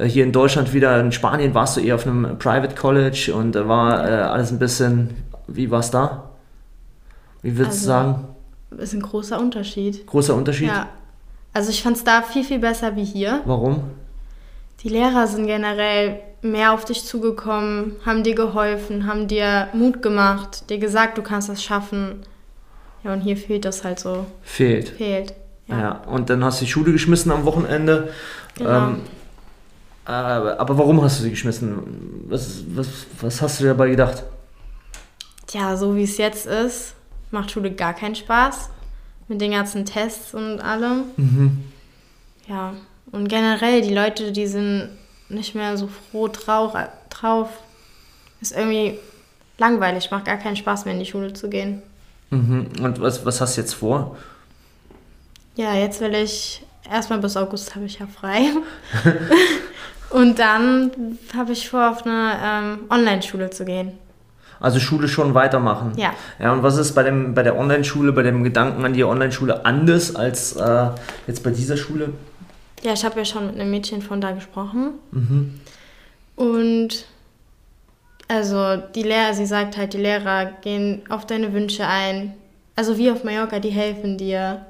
hier 0.00 0.24
in 0.24 0.32
Deutschland 0.32 0.72
wieder, 0.72 1.00
in 1.00 1.10
Spanien 1.10 1.54
warst 1.54 1.76
du 1.76 1.80
eher 1.80 1.96
auf 1.96 2.06
einem 2.06 2.38
Private 2.38 2.74
College 2.76 3.32
und 3.34 3.52
da 3.52 3.68
war 3.68 4.08
äh, 4.08 4.12
alles 4.12 4.52
ein 4.52 4.58
bisschen, 4.60 5.10
wie 5.48 5.70
war 5.70 5.80
es 5.80 5.90
da? 5.90 6.30
Wie 7.42 7.56
würdest 7.56 7.78
also, 7.78 7.86
du 7.86 7.86
sagen? 7.86 8.28
Ist 8.78 8.94
ein 8.94 9.02
großer 9.02 9.38
Unterschied. 9.38 10.06
Großer 10.06 10.34
Unterschied? 10.34 10.68
Ja. 10.68 10.88
Also 11.54 11.70
ich 11.70 11.82
fand 11.82 11.96
es 11.96 12.04
da 12.04 12.22
viel, 12.22 12.44
viel 12.44 12.58
besser 12.58 12.96
wie 12.96 13.04
hier. 13.04 13.40
Warum? 13.44 13.84
Die 14.82 14.88
Lehrer 14.88 15.26
sind 15.26 15.46
generell 15.46 16.20
mehr 16.42 16.74
auf 16.74 16.84
dich 16.84 17.04
zugekommen, 17.04 17.96
haben 18.04 18.22
dir 18.22 18.34
geholfen, 18.34 19.06
haben 19.06 19.28
dir 19.28 19.68
Mut 19.72 20.02
gemacht, 20.02 20.68
dir 20.68 20.78
gesagt, 20.78 21.16
du 21.16 21.22
kannst 21.22 21.48
das 21.48 21.62
schaffen. 21.62 22.20
Ja, 23.02 23.12
und 23.12 23.20
hier 23.20 23.36
fehlt 23.36 23.64
das 23.64 23.84
halt 23.84 24.00
so. 24.00 24.26
Fehlt. 24.42 24.90
Fehlt. 24.90 25.32
Ja. 25.68 25.78
ja. 25.78 25.92
Und 26.06 26.28
dann 26.28 26.44
hast 26.44 26.60
du 26.60 26.64
die 26.64 26.70
Schule 26.70 26.92
geschmissen 26.92 27.30
am 27.30 27.44
Wochenende. 27.44 28.12
Genau. 28.56 28.88
Ähm, 28.88 29.00
äh, 30.06 30.10
aber 30.10 30.76
warum 30.76 31.02
hast 31.02 31.20
du 31.20 31.22
sie 31.22 31.30
geschmissen? 31.30 32.26
Was, 32.28 32.62
was, 32.74 32.88
was 33.20 33.40
hast 33.40 33.60
du 33.60 33.64
dir 33.64 33.70
dabei 33.70 33.90
gedacht? 33.90 34.24
Tja, 35.46 35.76
so 35.76 35.94
wie 35.94 36.02
es 36.02 36.18
jetzt 36.18 36.46
ist, 36.46 36.94
macht 37.30 37.50
Schule 37.50 37.70
gar 37.70 37.94
keinen 37.94 38.14
Spaß. 38.14 38.70
Mit 39.28 39.40
den 39.40 39.52
ganzen 39.52 39.84
Tests 39.86 40.34
und 40.34 40.60
allem. 40.60 41.04
Mhm. 41.16 41.64
Ja, 42.46 42.74
und 43.10 43.28
generell, 43.28 43.80
die 43.80 43.94
Leute, 43.94 44.32
die 44.32 44.46
sind 44.46 44.90
nicht 45.28 45.54
mehr 45.54 45.76
so 45.76 45.88
froh 45.88 46.28
drauf. 46.28 46.74
drauf. 47.10 47.48
Ist 48.40 48.56
irgendwie 48.56 48.98
langweilig, 49.58 50.10
macht 50.10 50.26
gar 50.26 50.36
keinen 50.36 50.56
Spaß 50.56 50.84
mehr 50.84 50.94
in 50.94 51.00
die 51.00 51.06
Schule 51.06 51.32
zu 51.32 51.48
gehen. 51.48 51.82
Mhm. 52.30 52.68
Und 52.82 53.00
was, 53.00 53.24
was 53.24 53.40
hast 53.40 53.56
du 53.56 53.60
jetzt 53.60 53.74
vor? 53.74 54.16
Ja, 55.56 55.74
jetzt 55.74 56.00
will 56.00 56.14
ich, 56.14 56.62
erstmal 56.90 57.20
bis 57.20 57.36
August 57.36 57.74
habe 57.74 57.86
ich 57.86 58.00
ja 58.00 58.06
frei. 58.06 58.50
und 60.10 60.38
dann 60.38 61.18
habe 61.36 61.52
ich 61.52 61.68
vor, 61.70 61.90
auf 61.90 62.04
eine 62.04 62.38
ähm, 62.42 62.78
Online-Schule 62.90 63.50
zu 63.50 63.64
gehen. 63.64 63.92
Also 64.64 64.80
Schule 64.80 65.08
schon 65.08 65.34
weitermachen. 65.34 65.92
Ja. 65.96 66.14
Ja, 66.38 66.54
und 66.54 66.62
was 66.62 66.78
ist 66.78 66.94
bei, 66.94 67.02
dem, 67.02 67.34
bei 67.34 67.42
der 67.42 67.58
Online-Schule, 67.58 68.12
bei 68.12 68.22
dem 68.22 68.42
Gedanken 68.44 68.82
an 68.82 68.94
die 68.94 69.04
Online-Schule 69.04 69.66
anders 69.66 70.16
als 70.16 70.56
äh, 70.56 70.86
jetzt 71.26 71.42
bei 71.42 71.50
dieser 71.50 71.76
Schule? 71.76 72.14
Ja, 72.82 72.94
ich 72.94 73.04
habe 73.04 73.18
ja 73.18 73.26
schon 73.26 73.48
mit 73.48 73.60
einem 73.60 73.70
Mädchen 73.70 74.00
von 74.00 74.22
da 74.22 74.30
gesprochen. 74.30 74.94
Mhm. 75.10 75.60
Und 76.36 77.04
also 78.26 78.76
die 78.94 79.02
Lehrer, 79.02 79.34
sie 79.34 79.44
sagt 79.44 79.76
halt, 79.76 79.92
die 79.92 79.98
Lehrer 79.98 80.46
gehen 80.62 81.02
auf 81.10 81.26
deine 81.26 81.52
Wünsche 81.52 81.86
ein. 81.86 82.32
Also 82.74 82.96
wie 82.96 83.10
auf 83.10 83.22
Mallorca, 83.22 83.58
die 83.58 83.68
helfen 83.68 84.16
dir. 84.16 84.64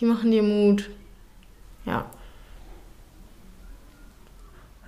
Die 0.00 0.06
machen 0.06 0.32
dir 0.32 0.42
Mut. 0.42 0.90
Ja. 1.86 2.06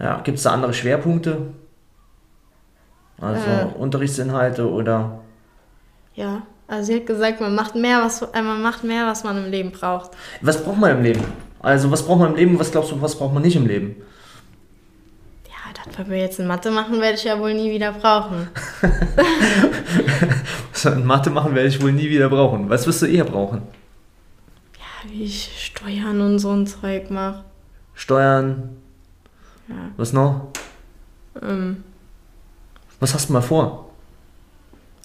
Ja, 0.01 0.21
gibt 0.25 0.39
es 0.39 0.43
da 0.43 0.51
andere 0.51 0.75
Schwerpunkte? 0.75 1.53
Also 3.23 3.47
äh, 3.47 3.79
Unterrichtsinhalte 3.79 4.69
oder? 4.69 5.21
Ja, 6.15 6.43
also 6.67 6.87
sie 6.87 6.97
hat 6.97 7.07
gesagt, 7.07 7.41
man 7.41 7.55
macht 7.55 7.75
mehr, 7.75 8.03
was 8.03 8.23
äh, 8.23 8.43
man 8.43 8.61
macht 8.61 8.85
mehr, 8.85 9.07
was 9.07 9.25
man 9.25 9.45
im 9.45 9.51
Leben 9.51 9.71
braucht. 9.71 10.11
Was 10.41 10.63
braucht 10.63 10.79
man 10.79 10.99
im 10.99 11.03
Leben? 11.03 11.25
Also 11.61 11.91
was 11.91 12.05
braucht 12.05 12.19
man 12.19 12.31
im 12.31 12.37
Leben? 12.37 12.59
Was 12.59 12.73
glaubst 12.73 12.91
du, 12.91 13.01
was 13.01 13.17
braucht 13.17 13.33
man 13.33 13.43
nicht 13.43 13.57
im 13.57 13.67
Leben? 13.67 13.97
Ja, 15.47 15.73
das, 15.73 15.99
wenn 15.99 16.11
wir 16.11 16.19
jetzt 16.19 16.41
in 16.41 16.47
Mathe 16.47 16.71
machen, 16.71 17.01
werde 17.01 17.17
ich 17.17 17.25
ja 17.25 17.39
wohl 17.39 17.55
nie 17.55 17.71
wieder 17.71 17.93
brauchen. 17.93 18.49
in 20.85 21.07
Mathe 21.07 21.31
machen 21.31 21.55
werde 21.55 21.69
ich 21.69 21.81
wohl 21.81 21.93
nie 21.93 22.11
wieder 22.11 22.29
brauchen. 22.29 22.69
Was 22.69 22.87
wirst 22.87 23.03
du 23.03 23.07
eher 23.07 23.25
brauchen? 23.25 23.63
wie 25.09 25.25
ich 25.25 25.67
Steuern 25.67 26.21
und 26.21 26.39
so 26.39 26.53
ein 26.53 26.67
Zeug 26.67 27.11
mache. 27.11 27.45
Steuern? 27.95 28.77
Ja. 29.69 29.91
Was 29.97 30.13
noch? 30.13 30.49
Ähm, 31.41 31.85
Was 33.03 33.15
hast 33.15 33.29
du 33.29 33.33
mal 33.33 33.43
vor? 33.43 33.91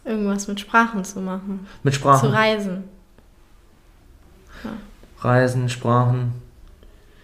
Irgendwas 0.05 0.47
mit 0.47 0.59
Sprachen 0.59 1.03
zu 1.03 1.19
machen. 1.19 1.65
Mit 1.81 1.95
Sprachen? 1.95 2.29
Zu 2.29 2.31
reisen. 2.31 2.83
Ja. 4.63 4.69
Reisen, 5.17 5.67
Sprachen. 5.67 6.39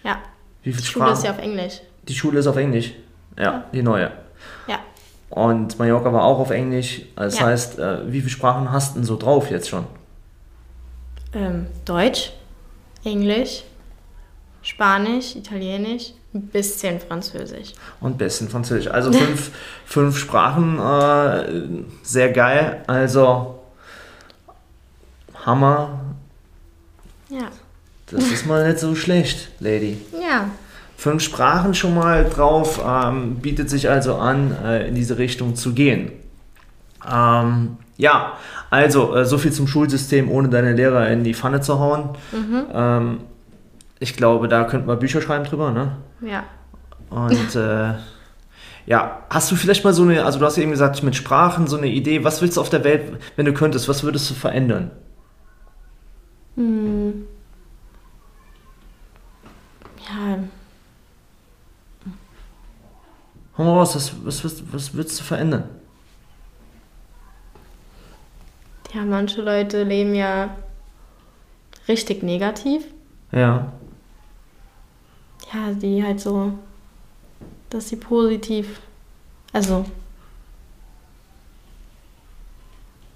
Ja. 0.02 0.18
Wie 0.64 0.72
viel 0.72 0.80
die 0.80 0.86
Schule 0.88 1.12
ist 1.12 1.22
ja 1.22 1.30
auf 1.30 1.38
Englisch. 1.38 1.80
Die 2.08 2.14
Schule 2.14 2.40
ist 2.40 2.48
auf 2.48 2.56
Englisch. 2.56 2.92
Ja, 3.38 3.44
ja. 3.44 3.64
die 3.72 3.84
neue. 3.84 4.10
Ja. 4.66 4.80
Und 5.30 5.78
Mallorca 5.78 6.12
war 6.12 6.24
auch 6.24 6.40
auf 6.40 6.50
Englisch. 6.50 7.02
Das 7.14 7.38
ja. 7.38 7.46
heißt, 7.46 7.78
äh, 7.78 8.12
wie 8.12 8.18
viele 8.18 8.30
Sprachen 8.30 8.72
hast 8.72 8.96
du 8.96 8.98
denn 8.98 9.06
so 9.06 9.16
drauf 9.16 9.52
jetzt 9.52 9.68
schon? 9.68 9.86
Ähm, 11.34 11.66
Deutsch. 11.84 12.32
Englisch, 13.04 13.62
Spanisch, 14.62 15.36
Italienisch, 15.36 16.14
ein 16.34 16.48
bisschen 16.48 17.00
Französisch. 17.00 17.72
Und 18.00 18.12
ein 18.12 18.18
bisschen 18.18 18.48
Französisch. 18.48 18.88
Also 18.88 19.12
fünf, 19.12 19.50
fünf 19.86 20.18
Sprachen, 20.18 20.78
äh, 20.78 21.84
sehr 22.02 22.32
geil. 22.32 22.82
Also 22.86 23.60
Hammer. 25.46 26.00
Ja. 27.28 27.48
Das 28.06 28.30
ist 28.30 28.46
mal 28.46 28.66
nicht 28.66 28.78
so 28.78 28.94
schlecht, 28.94 29.50
Lady. 29.60 29.98
Ja. 30.20 30.50
Fünf 30.96 31.22
Sprachen 31.22 31.74
schon 31.74 31.94
mal 31.94 32.24
drauf, 32.24 32.80
ähm, 32.84 33.36
bietet 33.36 33.68
sich 33.68 33.88
also 33.88 34.16
an, 34.16 34.56
äh, 34.64 34.88
in 34.88 34.94
diese 34.94 35.18
Richtung 35.18 35.56
zu 35.56 35.72
gehen. 35.72 36.12
Ähm, 37.10 37.76
ja, 37.96 38.34
also 38.70 39.14
äh, 39.14 39.24
so 39.24 39.38
viel 39.38 39.52
zum 39.52 39.66
Schulsystem, 39.66 40.30
ohne 40.30 40.48
deine 40.48 40.72
Lehrer 40.72 41.08
in 41.08 41.24
die 41.24 41.34
Pfanne 41.34 41.60
zu 41.60 41.78
hauen. 41.78 42.10
Mhm. 42.32 42.64
Ähm, 42.72 43.20
ich 44.04 44.16
glaube, 44.16 44.48
da 44.48 44.64
könnten 44.64 44.86
wir 44.86 44.96
Bücher 44.96 45.22
schreiben 45.22 45.44
drüber, 45.44 45.70
ne? 45.70 45.96
Ja. 46.20 46.44
Und 47.08 47.56
äh, 47.56 47.94
ja, 48.84 49.22
hast 49.30 49.50
du 49.50 49.56
vielleicht 49.56 49.82
mal 49.82 49.94
so 49.94 50.02
eine, 50.02 50.26
also 50.26 50.38
du 50.38 50.44
hast 50.44 50.56
ja 50.56 50.62
eben 50.62 50.72
gesagt, 50.72 51.02
mit 51.02 51.16
Sprachen 51.16 51.66
so 51.66 51.78
eine 51.78 51.86
Idee, 51.86 52.22
was 52.22 52.42
willst 52.42 52.58
du 52.58 52.60
auf 52.60 52.68
der 52.68 52.84
Welt, 52.84 53.18
wenn 53.36 53.46
du 53.46 53.54
könntest, 53.54 53.88
was 53.88 54.02
würdest 54.02 54.28
du 54.28 54.34
verändern? 54.34 54.90
Hm. 56.56 57.24
Ja. 60.06 60.38
Hau 63.56 63.64
mal 63.64 63.78
raus, 63.78 63.96
was, 63.96 64.12
was, 64.22 64.44
was, 64.44 64.62
was 64.70 64.94
würdest 64.94 65.18
du 65.18 65.24
verändern? 65.24 65.64
Ja, 68.92 69.00
manche 69.02 69.40
Leute 69.40 69.82
leben 69.82 70.14
ja 70.14 70.54
richtig 71.88 72.22
negativ. 72.22 72.84
Ja. 73.32 73.72
Ja, 75.52 75.72
die 75.72 76.02
halt 76.02 76.20
so, 76.20 76.52
dass 77.70 77.88
sie 77.88 77.96
positiv, 77.96 78.80
also 79.52 79.84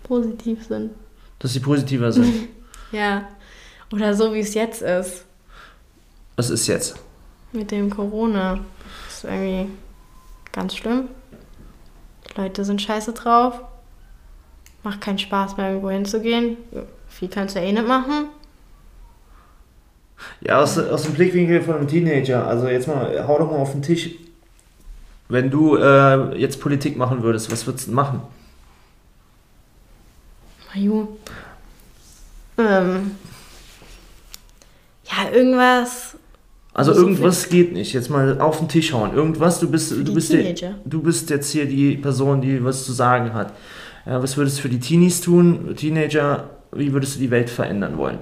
positiv 0.02 0.64
sind. 0.66 0.90
Dass 1.38 1.52
sie 1.52 1.60
positiver 1.60 2.12
sind. 2.12 2.48
ja. 2.92 3.28
Oder 3.92 4.14
so 4.14 4.34
wie 4.34 4.40
es 4.40 4.54
jetzt 4.54 4.82
ist. 4.82 5.24
Was 6.36 6.50
ist 6.50 6.66
jetzt? 6.66 6.96
Mit 7.52 7.70
dem 7.70 7.90
Corona. 7.90 8.60
Das 9.06 9.16
ist 9.16 9.24
irgendwie 9.24 9.72
ganz 10.52 10.76
schlimm. 10.76 11.08
Die 12.28 12.40
Leute 12.40 12.64
sind 12.64 12.82
scheiße 12.82 13.12
drauf 13.12 13.62
macht 14.82 15.00
keinen 15.00 15.18
Spaß 15.18 15.56
mehr, 15.56 15.68
irgendwo 15.68 15.90
hinzugehen. 15.90 16.56
Viel 17.08 17.28
kannst 17.28 17.54
du 17.54 17.60
ja 17.60 17.66
eh 17.66 17.72
nicht 17.72 17.86
machen. 17.86 18.28
Ja, 20.40 20.60
aus, 20.60 20.78
aus 20.78 21.02
dem 21.02 21.14
Blickwinkel 21.14 21.62
von 21.62 21.76
einem 21.76 21.88
Teenager. 21.88 22.46
Also 22.46 22.68
jetzt 22.68 22.88
mal, 22.88 23.26
hau 23.26 23.38
doch 23.38 23.50
mal 23.50 23.58
auf 23.58 23.72
den 23.72 23.82
Tisch. 23.82 24.10
Wenn 25.28 25.50
du 25.50 25.76
äh, 25.76 26.38
jetzt 26.38 26.60
Politik 26.60 26.96
machen 26.96 27.22
würdest, 27.22 27.52
was 27.52 27.66
würdest 27.66 27.88
du 27.88 27.92
machen? 27.92 28.22
Maju. 30.74 31.08
Ähm. 32.56 33.12
Ja, 35.04 35.30
irgendwas. 35.32 36.16
Also 36.72 36.94
so 36.94 37.00
irgendwas 37.00 37.48
geht 37.48 37.72
nicht. 37.72 37.92
Jetzt 37.92 38.08
mal 38.08 38.40
auf 38.40 38.58
den 38.58 38.68
Tisch 38.68 38.92
hauen. 38.92 39.14
Irgendwas, 39.14 39.60
du 39.60 39.70
bist, 39.70 39.90
du 39.90 40.14
bist, 40.14 40.32
der, 40.32 40.54
du 40.84 41.02
bist 41.02 41.28
jetzt 41.30 41.50
hier 41.50 41.66
die 41.66 41.96
Person, 41.96 42.40
die 42.40 42.62
was 42.64 42.84
zu 42.84 42.92
sagen 42.92 43.34
hat. 43.34 43.52
Ja, 44.06 44.22
was 44.22 44.36
würdest 44.36 44.58
du 44.58 44.62
für 44.62 44.68
die 44.68 44.80
Teenies 44.80 45.20
tun, 45.20 45.74
Teenager? 45.76 46.50
Wie 46.72 46.92
würdest 46.92 47.16
du 47.16 47.20
die 47.20 47.30
Welt 47.30 47.50
verändern 47.50 47.98
wollen? 47.98 48.18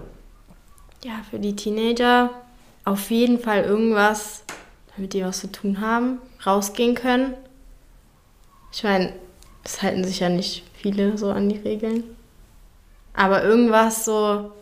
Ja, 1.04 1.20
für 1.30 1.38
die 1.38 1.54
Teenager 1.54 2.30
auf 2.84 3.10
jeden 3.10 3.38
Fall 3.38 3.64
irgendwas, 3.64 4.44
damit 4.94 5.12
die 5.12 5.24
was 5.24 5.40
zu 5.40 5.50
tun 5.50 5.80
haben, 5.80 6.18
rausgehen 6.44 6.94
können. 6.94 7.34
Ich 8.72 8.84
meine, 8.84 9.12
es 9.64 9.82
halten 9.82 10.04
sich 10.04 10.20
ja 10.20 10.28
nicht 10.28 10.64
viele 10.74 11.18
so 11.18 11.30
an 11.30 11.48
die 11.48 11.58
Regeln. 11.58 12.04
Aber 13.12 13.42
irgendwas 13.42 14.04
so. 14.04 14.52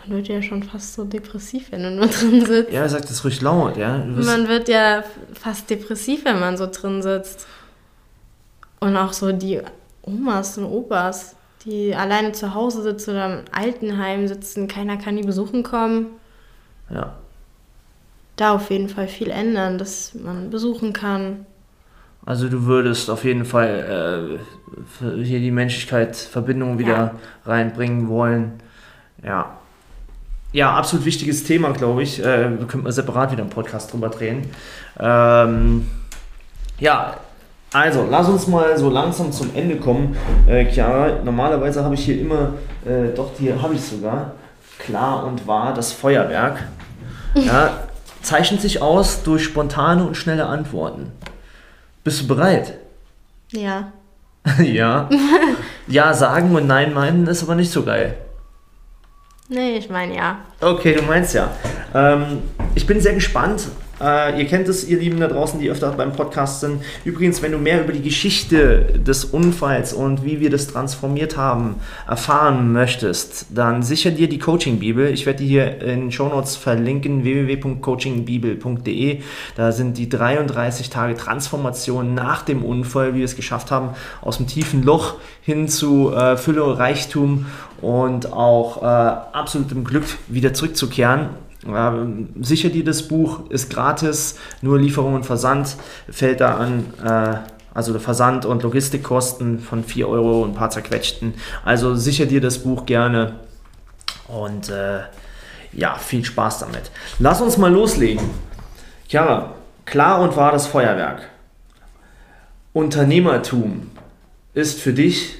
Man 0.00 0.16
wird 0.16 0.28
ja 0.28 0.42
schon 0.42 0.62
fast 0.62 0.94
so 0.94 1.04
depressiv, 1.04 1.70
wenn 1.70 1.82
du 1.82 1.90
nur 1.90 2.06
drin 2.08 2.44
sitzt. 2.44 2.72
Ja, 2.72 2.88
sag 2.88 3.02
das 3.02 3.22
ruhig 3.24 3.40
laut, 3.40 3.76
ja. 3.76 3.98
Man 3.98 4.48
wird 4.48 4.68
ja 4.68 5.04
fast 5.34 5.68
depressiv, 5.70 6.24
wenn 6.24 6.40
man 6.40 6.56
so 6.56 6.66
drin 6.66 7.02
sitzt. 7.02 7.46
Und 8.80 8.96
auch 8.96 9.12
so 9.12 9.32
die 9.32 9.60
Omas 10.02 10.56
und 10.58 10.64
Opas, 10.64 11.36
die 11.68 11.94
alleine 11.94 12.32
zu 12.32 12.54
Hause 12.54 12.82
sitzen 12.82 13.10
oder 13.10 13.26
im 13.26 13.44
Altenheim 13.52 14.26
sitzen, 14.26 14.68
keiner 14.68 14.96
kann 14.96 15.16
die 15.16 15.22
besuchen 15.22 15.62
kommen. 15.62 16.06
Ja. 16.90 17.14
Da 18.36 18.54
auf 18.54 18.70
jeden 18.70 18.88
Fall 18.88 19.08
viel 19.08 19.30
ändern, 19.30 19.78
dass 19.78 20.14
man 20.14 20.48
besuchen 20.50 20.92
kann. 20.92 21.44
Also 22.24 22.48
du 22.48 22.64
würdest 22.64 23.10
auf 23.10 23.24
jeden 23.24 23.44
Fall 23.44 24.38
äh, 25.02 25.24
hier 25.24 25.40
die 25.40 25.50
Menschlichkeit, 25.50 26.16
Verbindung 26.16 26.78
wieder 26.78 26.96
ja. 26.96 27.14
reinbringen 27.44 28.08
wollen. 28.08 28.52
Ja. 29.22 29.58
Ja, 30.52 30.74
absolut 30.74 31.04
wichtiges 31.04 31.44
Thema, 31.44 31.72
glaube 31.72 32.02
ich. 32.02 32.20
Äh, 32.20 32.58
wir 32.58 32.66
könnten 32.66 32.84
mal 32.84 32.92
separat 32.92 33.32
wieder 33.32 33.42
einen 33.42 33.50
Podcast 33.50 33.92
drüber 33.92 34.08
drehen. 34.08 34.46
Ähm, 34.98 35.86
ja, 36.78 37.18
also, 37.72 38.06
lass 38.08 38.28
uns 38.28 38.46
mal 38.46 38.78
so 38.78 38.88
langsam 38.88 39.30
zum 39.30 39.54
Ende 39.54 39.76
kommen. 39.76 40.16
Äh, 40.46 40.70
Chiara, 40.70 41.22
normalerweise 41.22 41.84
habe 41.84 41.94
ich 41.94 42.04
hier 42.04 42.20
immer, 42.20 42.54
äh, 42.86 43.14
doch, 43.14 43.30
hier 43.38 43.60
habe 43.60 43.74
ich 43.74 43.82
sogar, 43.82 44.32
klar 44.78 45.24
und 45.24 45.46
wahr 45.46 45.74
das 45.74 45.92
Feuerwerk. 45.92 46.64
Ja, 47.34 47.88
zeichnet 48.22 48.60
sich 48.60 48.80
aus 48.80 49.22
durch 49.22 49.44
spontane 49.44 50.04
und 50.04 50.16
schnelle 50.16 50.46
Antworten. 50.46 51.12
Bist 52.04 52.22
du 52.22 52.26
bereit? 52.26 52.78
Ja. 53.52 53.92
ja. 54.62 55.08
Ja 55.86 56.14
sagen 56.14 56.54
und 56.54 56.66
Nein 56.66 56.94
meinen 56.94 57.26
ist 57.26 57.42
aber 57.42 57.54
nicht 57.54 57.70
so 57.70 57.82
geil. 57.82 58.16
Nee, 59.48 59.76
ich 59.76 59.88
meine 59.88 60.14
ja. 60.16 60.38
Okay, 60.60 60.94
du 60.94 61.02
meinst 61.02 61.34
ja. 61.34 61.50
Ähm, 61.94 62.42
ich 62.74 62.86
bin 62.86 63.00
sehr 63.00 63.14
gespannt. 63.14 63.68
Äh, 64.00 64.40
ihr 64.40 64.46
kennt 64.46 64.68
es, 64.68 64.86
ihr 64.86 64.98
Lieben 64.98 65.18
da 65.20 65.28
draußen, 65.28 65.58
die 65.60 65.70
öfter 65.70 65.90
beim 65.92 66.12
Podcast 66.12 66.60
sind. 66.60 66.82
Übrigens, 67.04 67.42
wenn 67.42 67.52
du 67.52 67.58
mehr 67.58 67.82
über 67.82 67.92
die 67.92 68.02
Geschichte 68.02 69.00
des 69.06 69.24
Unfalls 69.24 69.92
und 69.92 70.24
wie 70.24 70.40
wir 70.40 70.50
das 70.50 70.68
transformiert 70.68 71.36
haben 71.36 71.76
erfahren 72.06 72.72
möchtest, 72.72 73.46
dann 73.50 73.82
sicher 73.82 74.10
dir 74.10 74.28
die 74.28 74.38
Coaching-Bibel. 74.38 75.08
Ich 75.08 75.26
werde 75.26 75.40
die 75.40 75.48
hier 75.48 75.80
in 75.80 76.00
den 76.00 76.12
Shownotes 76.12 76.56
verlinken, 76.56 77.24
www.coachingbibel.de. 77.24 79.20
Da 79.56 79.72
sind 79.72 79.98
die 79.98 80.08
33 80.08 80.90
Tage 80.90 81.14
Transformation 81.14 82.14
nach 82.14 82.42
dem 82.42 82.64
Unfall, 82.64 83.14
wie 83.14 83.18
wir 83.18 83.24
es 83.24 83.36
geschafft 83.36 83.70
haben, 83.70 83.90
aus 84.20 84.36
dem 84.36 84.46
tiefen 84.46 84.82
Loch 84.82 85.16
hin 85.42 85.68
zu 85.68 86.12
äh, 86.12 86.36
Fülle, 86.36 86.78
Reichtum 86.78 87.46
und 87.80 88.32
auch 88.32 88.82
äh, 88.82 88.86
absolutem 88.86 89.84
Glück 89.84 90.04
wieder 90.28 90.54
zurückzukehren. 90.54 91.30
Ähm, 91.68 92.28
sicher 92.40 92.68
dir 92.68 92.84
das 92.84 93.02
Buch, 93.08 93.48
ist 93.50 93.70
gratis, 93.70 94.36
nur 94.62 94.78
Lieferung 94.78 95.14
und 95.14 95.26
Versand 95.26 95.76
fällt 96.10 96.40
da 96.40 96.56
an. 96.56 96.86
Äh, 97.04 97.38
also 97.74 97.96
Versand 97.98 98.44
und 98.44 98.64
Logistikkosten 98.64 99.60
von 99.60 99.84
4 99.84 100.08
Euro 100.08 100.42
und 100.42 100.50
ein 100.50 100.54
paar 100.54 100.70
zerquetschten. 100.70 101.34
Also 101.64 101.94
sicher 101.94 102.26
dir 102.26 102.40
das 102.40 102.58
Buch 102.58 102.86
gerne 102.86 103.34
und 104.26 104.68
äh, 104.68 105.00
ja, 105.72 105.94
viel 105.94 106.24
Spaß 106.24 106.58
damit. 106.60 106.90
Lass 107.20 107.40
uns 107.40 107.56
mal 107.56 107.72
loslegen. 107.72 108.28
Ja, 109.10 109.52
klar 109.84 110.20
und 110.22 110.36
wahr 110.36 110.50
das 110.50 110.66
Feuerwerk. 110.66 111.28
Unternehmertum 112.72 113.90
ist 114.54 114.80
für 114.80 114.92
dich 114.92 115.36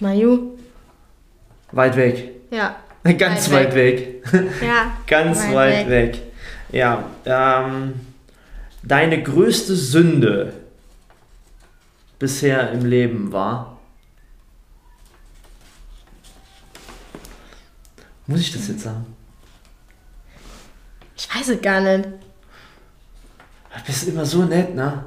Mayu? 0.00 0.56
weit 1.72 1.96
weg. 1.96 2.32
Ja. 2.50 2.76
Ganz 3.14 3.50
weit, 3.50 3.68
Weit 3.68 3.74
weg. 3.74 4.24
Ja. 4.62 4.96
Ganz 5.06 5.38
weit, 5.48 5.54
weit 5.54 5.88
weg. 5.90 6.22
Ja. 6.72 7.04
Ähm, 7.24 7.94
deine 8.82 9.22
größte 9.22 9.74
Sünde 9.76 10.52
bisher 12.18 12.72
im 12.72 12.84
Leben 12.84 13.32
war? 13.32 13.78
Muss 18.26 18.40
ich 18.40 18.52
das 18.52 18.68
jetzt 18.68 18.82
sagen? 18.82 19.06
Ich 21.16 21.34
weiß 21.34 21.48
es 21.48 21.62
gar 21.62 21.80
nicht. 21.80 22.04
Du 22.04 23.82
bist 23.86 24.08
immer 24.08 24.26
so 24.26 24.44
nett, 24.44 24.74
ne? 24.74 25.04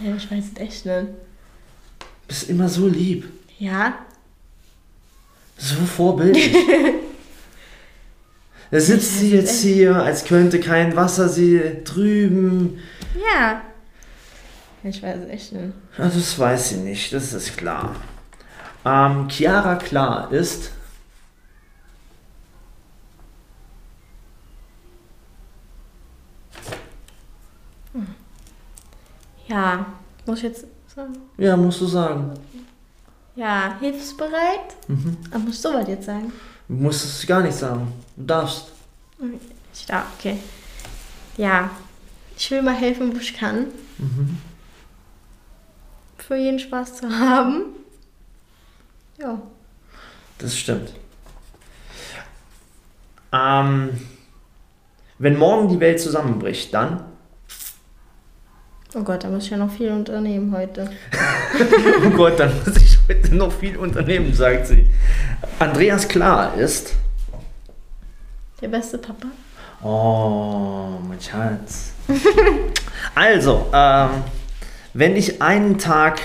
Ja, 0.00 0.14
Ich 0.16 0.30
weiß 0.30 0.44
es 0.54 0.60
echt 0.60 0.86
nicht. 0.86 1.08
Du 1.08 2.06
bist 2.28 2.48
immer 2.48 2.68
so 2.68 2.88
lieb. 2.88 3.28
Ja? 3.58 3.98
So 5.62 5.76
vorbildlich. 5.86 6.54
Da 8.70 8.80
sitzt 8.80 9.18
sie 9.18 9.32
jetzt 9.34 9.60
hier, 9.60 9.96
als 9.96 10.24
könnte 10.24 10.58
kein 10.58 10.96
Wasser 10.96 11.28
sie 11.28 11.60
drüben. 11.84 12.78
Ja. 13.14 13.60
Ich 14.82 15.02
weiß 15.02 15.18
es 15.24 15.28
echt 15.28 15.52
nicht. 15.52 15.74
Ja, 15.98 16.04
das 16.04 16.38
weiß 16.38 16.70
sie 16.70 16.76
nicht, 16.76 17.12
das 17.12 17.34
ist 17.34 17.54
klar. 17.58 17.94
Ähm, 18.86 19.28
Chiara 19.28 19.76
Klar 19.76 20.32
ist. 20.32 20.70
Ja. 29.48 29.84
Muss 30.24 30.38
ich 30.38 30.44
jetzt 30.44 30.64
sagen? 30.94 31.12
Ja, 31.36 31.58
musst 31.58 31.82
du 31.82 31.86
sagen. 31.86 32.32
Ja, 33.34 33.76
hilfsbereit? 33.80 34.76
Mhm. 34.88 35.16
Aber 35.30 35.38
musst 35.40 35.64
du 35.64 35.72
was 35.72 35.88
jetzt 35.88 36.06
sagen? 36.06 36.32
Du 36.68 36.74
musst 36.74 37.04
es 37.04 37.26
gar 37.26 37.42
nicht 37.42 37.56
sagen. 37.56 37.92
Du 38.16 38.24
darfst. 38.24 38.72
Ich 39.74 39.86
darf, 39.86 40.06
okay. 40.18 40.38
Ja. 41.36 41.70
Ich 42.36 42.50
will 42.50 42.62
mal 42.62 42.74
helfen, 42.74 43.14
wo 43.14 43.18
ich 43.18 43.34
kann. 43.34 43.66
Für 46.18 46.36
jeden 46.36 46.58
Spaß 46.58 46.96
zu 46.96 47.08
haben. 47.08 47.66
Ja. 49.18 49.40
Das 50.38 50.56
stimmt. 50.56 50.92
Ähm, 53.32 53.90
wenn 55.18 55.38
morgen 55.38 55.68
die 55.68 55.80
Welt 55.80 56.00
zusammenbricht, 56.00 56.74
dann. 56.74 57.04
Oh 58.94 59.02
Gott, 59.02 59.24
da 59.24 59.28
muss 59.28 59.44
ich 59.44 59.50
ja 59.50 59.56
noch 59.56 59.70
viel 59.70 59.90
unternehmen 59.90 60.54
heute. 60.54 60.90
Oh 62.04 62.10
Gott, 62.10 62.38
dann 62.38 62.52
muss 62.64 62.76
ich 62.76 62.98
heute 63.08 63.34
noch 63.34 63.52
viel 63.52 63.76
unternehmen, 63.76 64.32
sagt 64.34 64.66
sie. 64.66 64.90
Andreas 65.58 66.08
Klar 66.08 66.54
ist. 66.56 66.94
Der 68.60 68.68
beste 68.68 68.98
Papa? 68.98 69.26
Oh, 69.82 70.98
mein 71.06 71.20
Schatz. 71.20 71.92
Also, 73.14 73.66
ähm, 73.72 74.10
wenn 74.94 75.16
ich 75.16 75.42
einen 75.42 75.78
Tag 75.78 76.20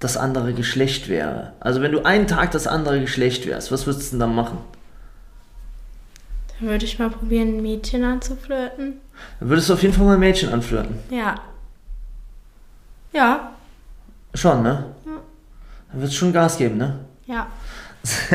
das 0.00 0.16
andere 0.16 0.52
Geschlecht 0.52 1.08
wäre, 1.08 1.52
also 1.60 1.82
wenn 1.82 1.92
du 1.92 2.04
einen 2.04 2.26
Tag 2.26 2.50
das 2.52 2.66
andere 2.66 3.00
Geschlecht 3.00 3.46
wärst, 3.46 3.70
was 3.72 3.86
würdest 3.86 4.08
du 4.08 4.10
denn 4.12 4.20
dann 4.20 4.34
machen? 4.34 4.58
Dann 6.58 6.68
würde 6.68 6.84
ich 6.84 6.98
mal 6.98 7.10
probieren, 7.10 7.58
ein 7.58 7.62
Mädchen 7.62 8.04
anzuflirten. 8.04 9.00
Dann 9.40 9.48
würdest 9.48 9.68
du 9.68 9.74
auf 9.74 9.82
jeden 9.82 9.94
Fall 9.94 10.04
mal 10.06 10.14
ein 10.14 10.20
Mädchen 10.20 10.52
anflirten. 10.52 10.98
Ja. 11.10 11.34
Ja. 13.12 13.52
Schon, 14.34 14.62
ne? 14.62 14.84
Dann 15.04 16.00
würdest 16.00 16.14
du 16.14 16.18
schon 16.18 16.32
Gas 16.32 16.58
geben, 16.58 16.78
ne? 16.78 16.98
Ja. 17.26 17.46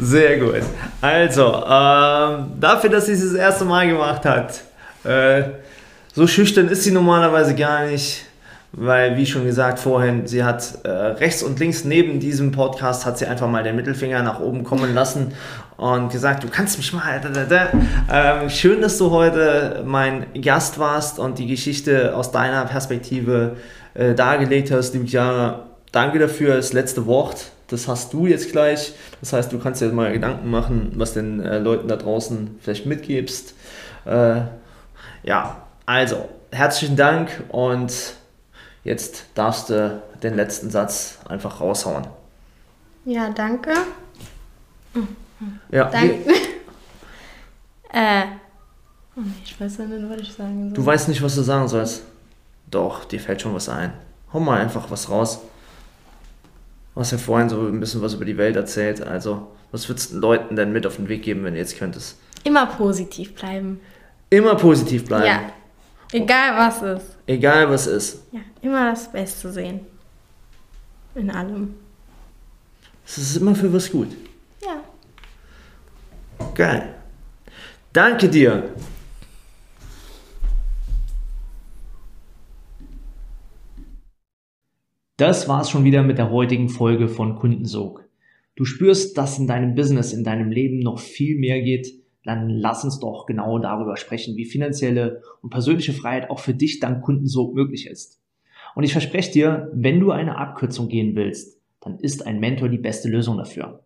Sehr 0.00 0.38
gut. 0.38 0.62
Also, 1.00 1.64
ähm, 1.68 2.52
dafür, 2.60 2.90
dass 2.90 3.06
sie 3.06 3.12
es 3.12 3.22
das 3.22 3.32
erste 3.32 3.64
Mal 3.64 3.88
gemacht 3.88 4.24
hat, 4.24 4.62
äh, 5.04 5.42
so 6.14 6.26
schüchtern 6.26 6.68
ist 6.68 6.84
sie 6.84 6.92
normalerweise 6.92 7.54
gar 7.54 7.86
nicht, 7.86 8.24
weil, 8.72 9.16
wie 9.16 9.26
schon 9.26 9.44
gesagt 9.44 9.78
vorhin, 9.78 10.26
sie 10.26 10.44
hat 10.44 10.78
äh, 10.84 10.88
rechts 10.88 11.42
und 11.42 11.58
links 11.58 11.84
neben 11.84 12.20
diesem 12.20 12.52
Podcast 12.52 13.04
hat 13.06 13.18
sie 13.18 13.26
einfach 13.26 13.48
mal 13.48 13.62
den 13.62 13.76
Mittelfinger 13.76 14.22
nach 14.22 14.40
oben 14.40 14.64
kommen 14.64 14.94
lassen 14.94 15.32
und 15.76 16.10
gesagt, 16.10 16.42
du 16.44 16.48
kannst 16.48 16.78
mich 16.78 16.92
mal. 16.92 17.20
Da, 17.20 17.28
da, 17.28 17.44
da. 17.44 18.42
Ähm, 18.42 18.50
schön, 18.50 18.80
dass 18.80 18.98
du 18.98 19.10
heute 19.10 19.82
mein 19.86 20.26
Gast 20.40 20.78
warst 20.78 21.18
und 21.18 21.38
die 21.38 21.46
Geschichte 21.46 22.16
aus 22.16 22.32
deiner 22.32 22.64
Perspektive 22.64 23.56
äh, 23.94 24.14
dargelegt 24.14 24.70
hast, 24.70 24.94
liebe 24.94 25.06
Chiara. 25.06 25.66
Danke 25.92 26.18
dafür, 26.18 26.56
das 26.56 26.72
letzte 26.72 27.06
Wort. 27.06 27.50
Das 27.68 27.88
hast 27.88 28.12
du 28.12 28.26
jetzt 28.26 28.52
gleich. 28.52 28.92
Das 29.20 29.32
heißt, 29.32 29.52
du 29.52 29.58
kannst 29.58 29.80
dir 29.80 29.88
mal 29.92 30.12
Gedanken 30.12 30.50
machen, 30.50 30.92
was 30.96 31.14
den 31.14 31.40
äh, 31.40 31.58
Leuten 31.58 31.88
da 31.88 31.96
draußen 31.96 32.58
vielleicht 32.60 32.86
mitgibst. 32.86 33.54
Äh, 34.04 34.42
ja, 35.24 35.62
also 35.84 36.28
herzlichen 36.52 36.96
Dank 36.96 37.30
und 37.48 37.92
jetzt 38.84 39.26
darfst 39.34 39.70
du 39.70 40.00
den 40.22 40.36
letzten 40.36 40.70
Satz 40.70 41.18
einfach 41.28 41.60
raushauen. 41.60 42.06
Ja, 43.04 43.30
danke. 43.30 43.72
Ja, 45.70 45.90
Danke. 45.90 46.14
äh. 47.92 48.22
Oh 49.16 49.20
nee, 49.20 49.32
ich 49.44 49.58
weiß 49.58 49.78
nicht, 49.78 50.10
was 50.10 50.20
ich 50.20 50.32
sagen 50.32 50.68
soll. 50.68 50.72
du 50.76 50.86
weißt 50.86 51.08
nicht, 51.08 51.22
was 51.22 51.34
du 51.34 51.42
sagen 51.42 51.68
sollst. 51.68 52.02
Doch, 52.70 53.04
dir 53.04 53.20
fällt 53.20 53.40
schon 53.40 53.54
was 53.54 53.68
ein. 53.68 53.92
Hau 54.32 54.40
mal 54.40 54.60
einfach 54.60 54.90
was 54.90 55.08
raus. 55.08 55.40
Du 56.94 57.00
hast 57.00 57.12
ja 57.12 57.18
vorhin 57.18 57.48
so 57.48 57.60
ein 57.60 57.80
bisschen 57.80 58.02
was 58.02 58.14
über 58.14 58.24
die 58.24 58.36
Welt 58.36 58.56
erzählt. 58.56 59.02
Also, 59.02 59.48
was 59.70 59.88
würdest 59.88 60.10
du 60.10 60.14
den 60.14 60.20
Leuten 60.20 60.56
denn 60.56 60.72
mit 60.72 60.86
auf 60.86 60.96
den 60.96 61.08
Weg 61.08 61.22
geben, 61.22 61.44
wenn 61.44 61.54
du 61.54 61.60
jetzt 61.60 61.78
könntest? 61.78 62.18
Immer 62.44 62.66
positiv 62.66 63.34
bleiben. 63.34 63.80
Immer 64.30 64.54
positiv 64.56 65.04
bleiben. 65.04 65.26
Ja. 65.26 65.52
Egal 66.12 66.56
was 66.56 66.82
ist. 66.82 67.16
Egal 67.26 67.70
was 67.70 67.86
ist. 67.86 68.22
Ja, 68.32 68.40
immer 68.62 68.90
das 68.90 69.10
Beste 69.10 69.50
sehen. 69.50 69.80
In 71.14 71.30
allem. 71.30 71.74
Es 73.06 73.18
ist 73.18 73.36
immer 73.36 73.54
für 73.54 73.72
was 73.72 73.90
gut. 73.90 74.08
Ja. 74.62 74.76
Geil. 76.56 76.94
Danke 77.92 78.30
dir. 78.30 78.74
Das 85.18 85.48
war's 85.48 85.68
schon 85.68 85.84
wieder 85.84 86.02
mit 86.02 86.16
der 86.16 86.30
heutigen 86.30 86.70
Folge 86.70 87.08
von 87.08 87.36
Kundensog. 87.36 88.08
Du 88.54 88.64
spürst, 88.64 89.18
dass 89.18 89.38
in 89.38 89.46
deinem 89.46 89.74
Business, 89.74 90.14
in 90.14 90.24
deinem 90.24 90.50
Leben 90.50 90.78
noch 90.78 90.98
viel 90.98 91.38
mehr 91.38 91.60
geht, 91.60 91.92
dann 92.24 92.48
lass 92.48 92.84
uns 92.84 93.00
doch 93.00 93.26
genau 93.26 93.58
darüber 93.58 93.98
sprechen, 93.98 94.36
wie 94.36 94.46
finanzielle 94.46 95.20
und 95.42 95.50
persönliche 95.50 95.92
Freiheit 95.92 96.30
auch 96.30 96.38
für 96.38 96.54
dich 96.54 96.80
dank 96.80 97.04
Kundensog 97.04 97.54
möglich 97.54 97.86
ist. 97.86 98.22
Und 98.74 98.84
ich 98.84 98.92
verspreche 98.92 99.30
dir, 99.30 99.70
wenn 99.74 100.00
du 100.00 100.10
eine 100.10 100.38
Abkürzung 100.38 100.88
gehen 100.88 101.16
willst, 101.16 101.60
dann 101.80 101.98
ist 101.98 102.26
ein 102.26 102.40
Mentor 102.40 102.70
die 102.70 102.78
beste 102.78 103.08
Lösung 103.08 103.36
dafür. 103.36 103.85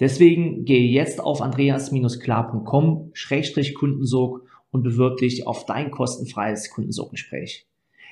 Deswegen 0.00 0.64
gehe 0.64 0.90
jetzt 0.90 1.20
auf 1.20 1.42
andreas-klar.com-kundensog 1.42 4.42
und 4.70 4.82
bewirb 4.82 5.18
dich 5.18 5.46
auf 5.46 5.66
dein 5.66 5.90
kostenfreies 5.90 6.70
Kundensoggespräch. 6.70 7.66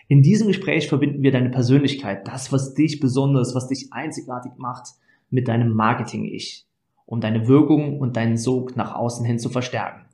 In 0.07 0.21
diesem 0.23 0.49
Gespräch 0.49 0.89
verbinden 0.89 1.23
wir 1.23 1.33
deine 1.33 1.49
Persönlichkeit, 1.51 2.29
das, 2.29 2.53
was 2.53 2.75
dich 2.75 3.01
besonders, 3.01 3.55
was 3.55 3.69
dich 3.69 3.91
einzigartig 3.93 4.53
macht, 4.59 4.89
mit 5.31 5.49
deinem 5.49 5.73
Marketing-Ich, 5.73 6.67
um 7.07 7.21
deine 7.21 7.49
Wirkung 7.49 8.01
und 8.01 8.17
deinen 8.17 8.37
Sog 8.37 8.77
nach 8.77 8.95
außen 8.95 9.25
hin 9.25 9.39
zu 9.39 9.49
verstärken. 9.49 10.05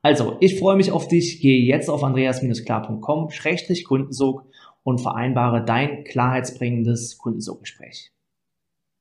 Also, 0.00 0.36
ich 0.40 0.58
freue 0.58 0.76
mich 0.76 0.92
auf 0.92 1.08
dich. 1.08 1.40
Gehe 1.40 1.60
jetzt 1.60 1.90
auf 1.90 2.04
andreas-klar.com-kundensog 2.04 4.44
und 4.82 5.00
vereinbare 5.00 5.64
dein 5.64 6.04
klarheitsbringendes 6.04 7.18
Kundensoggespräch. 7.18 8.12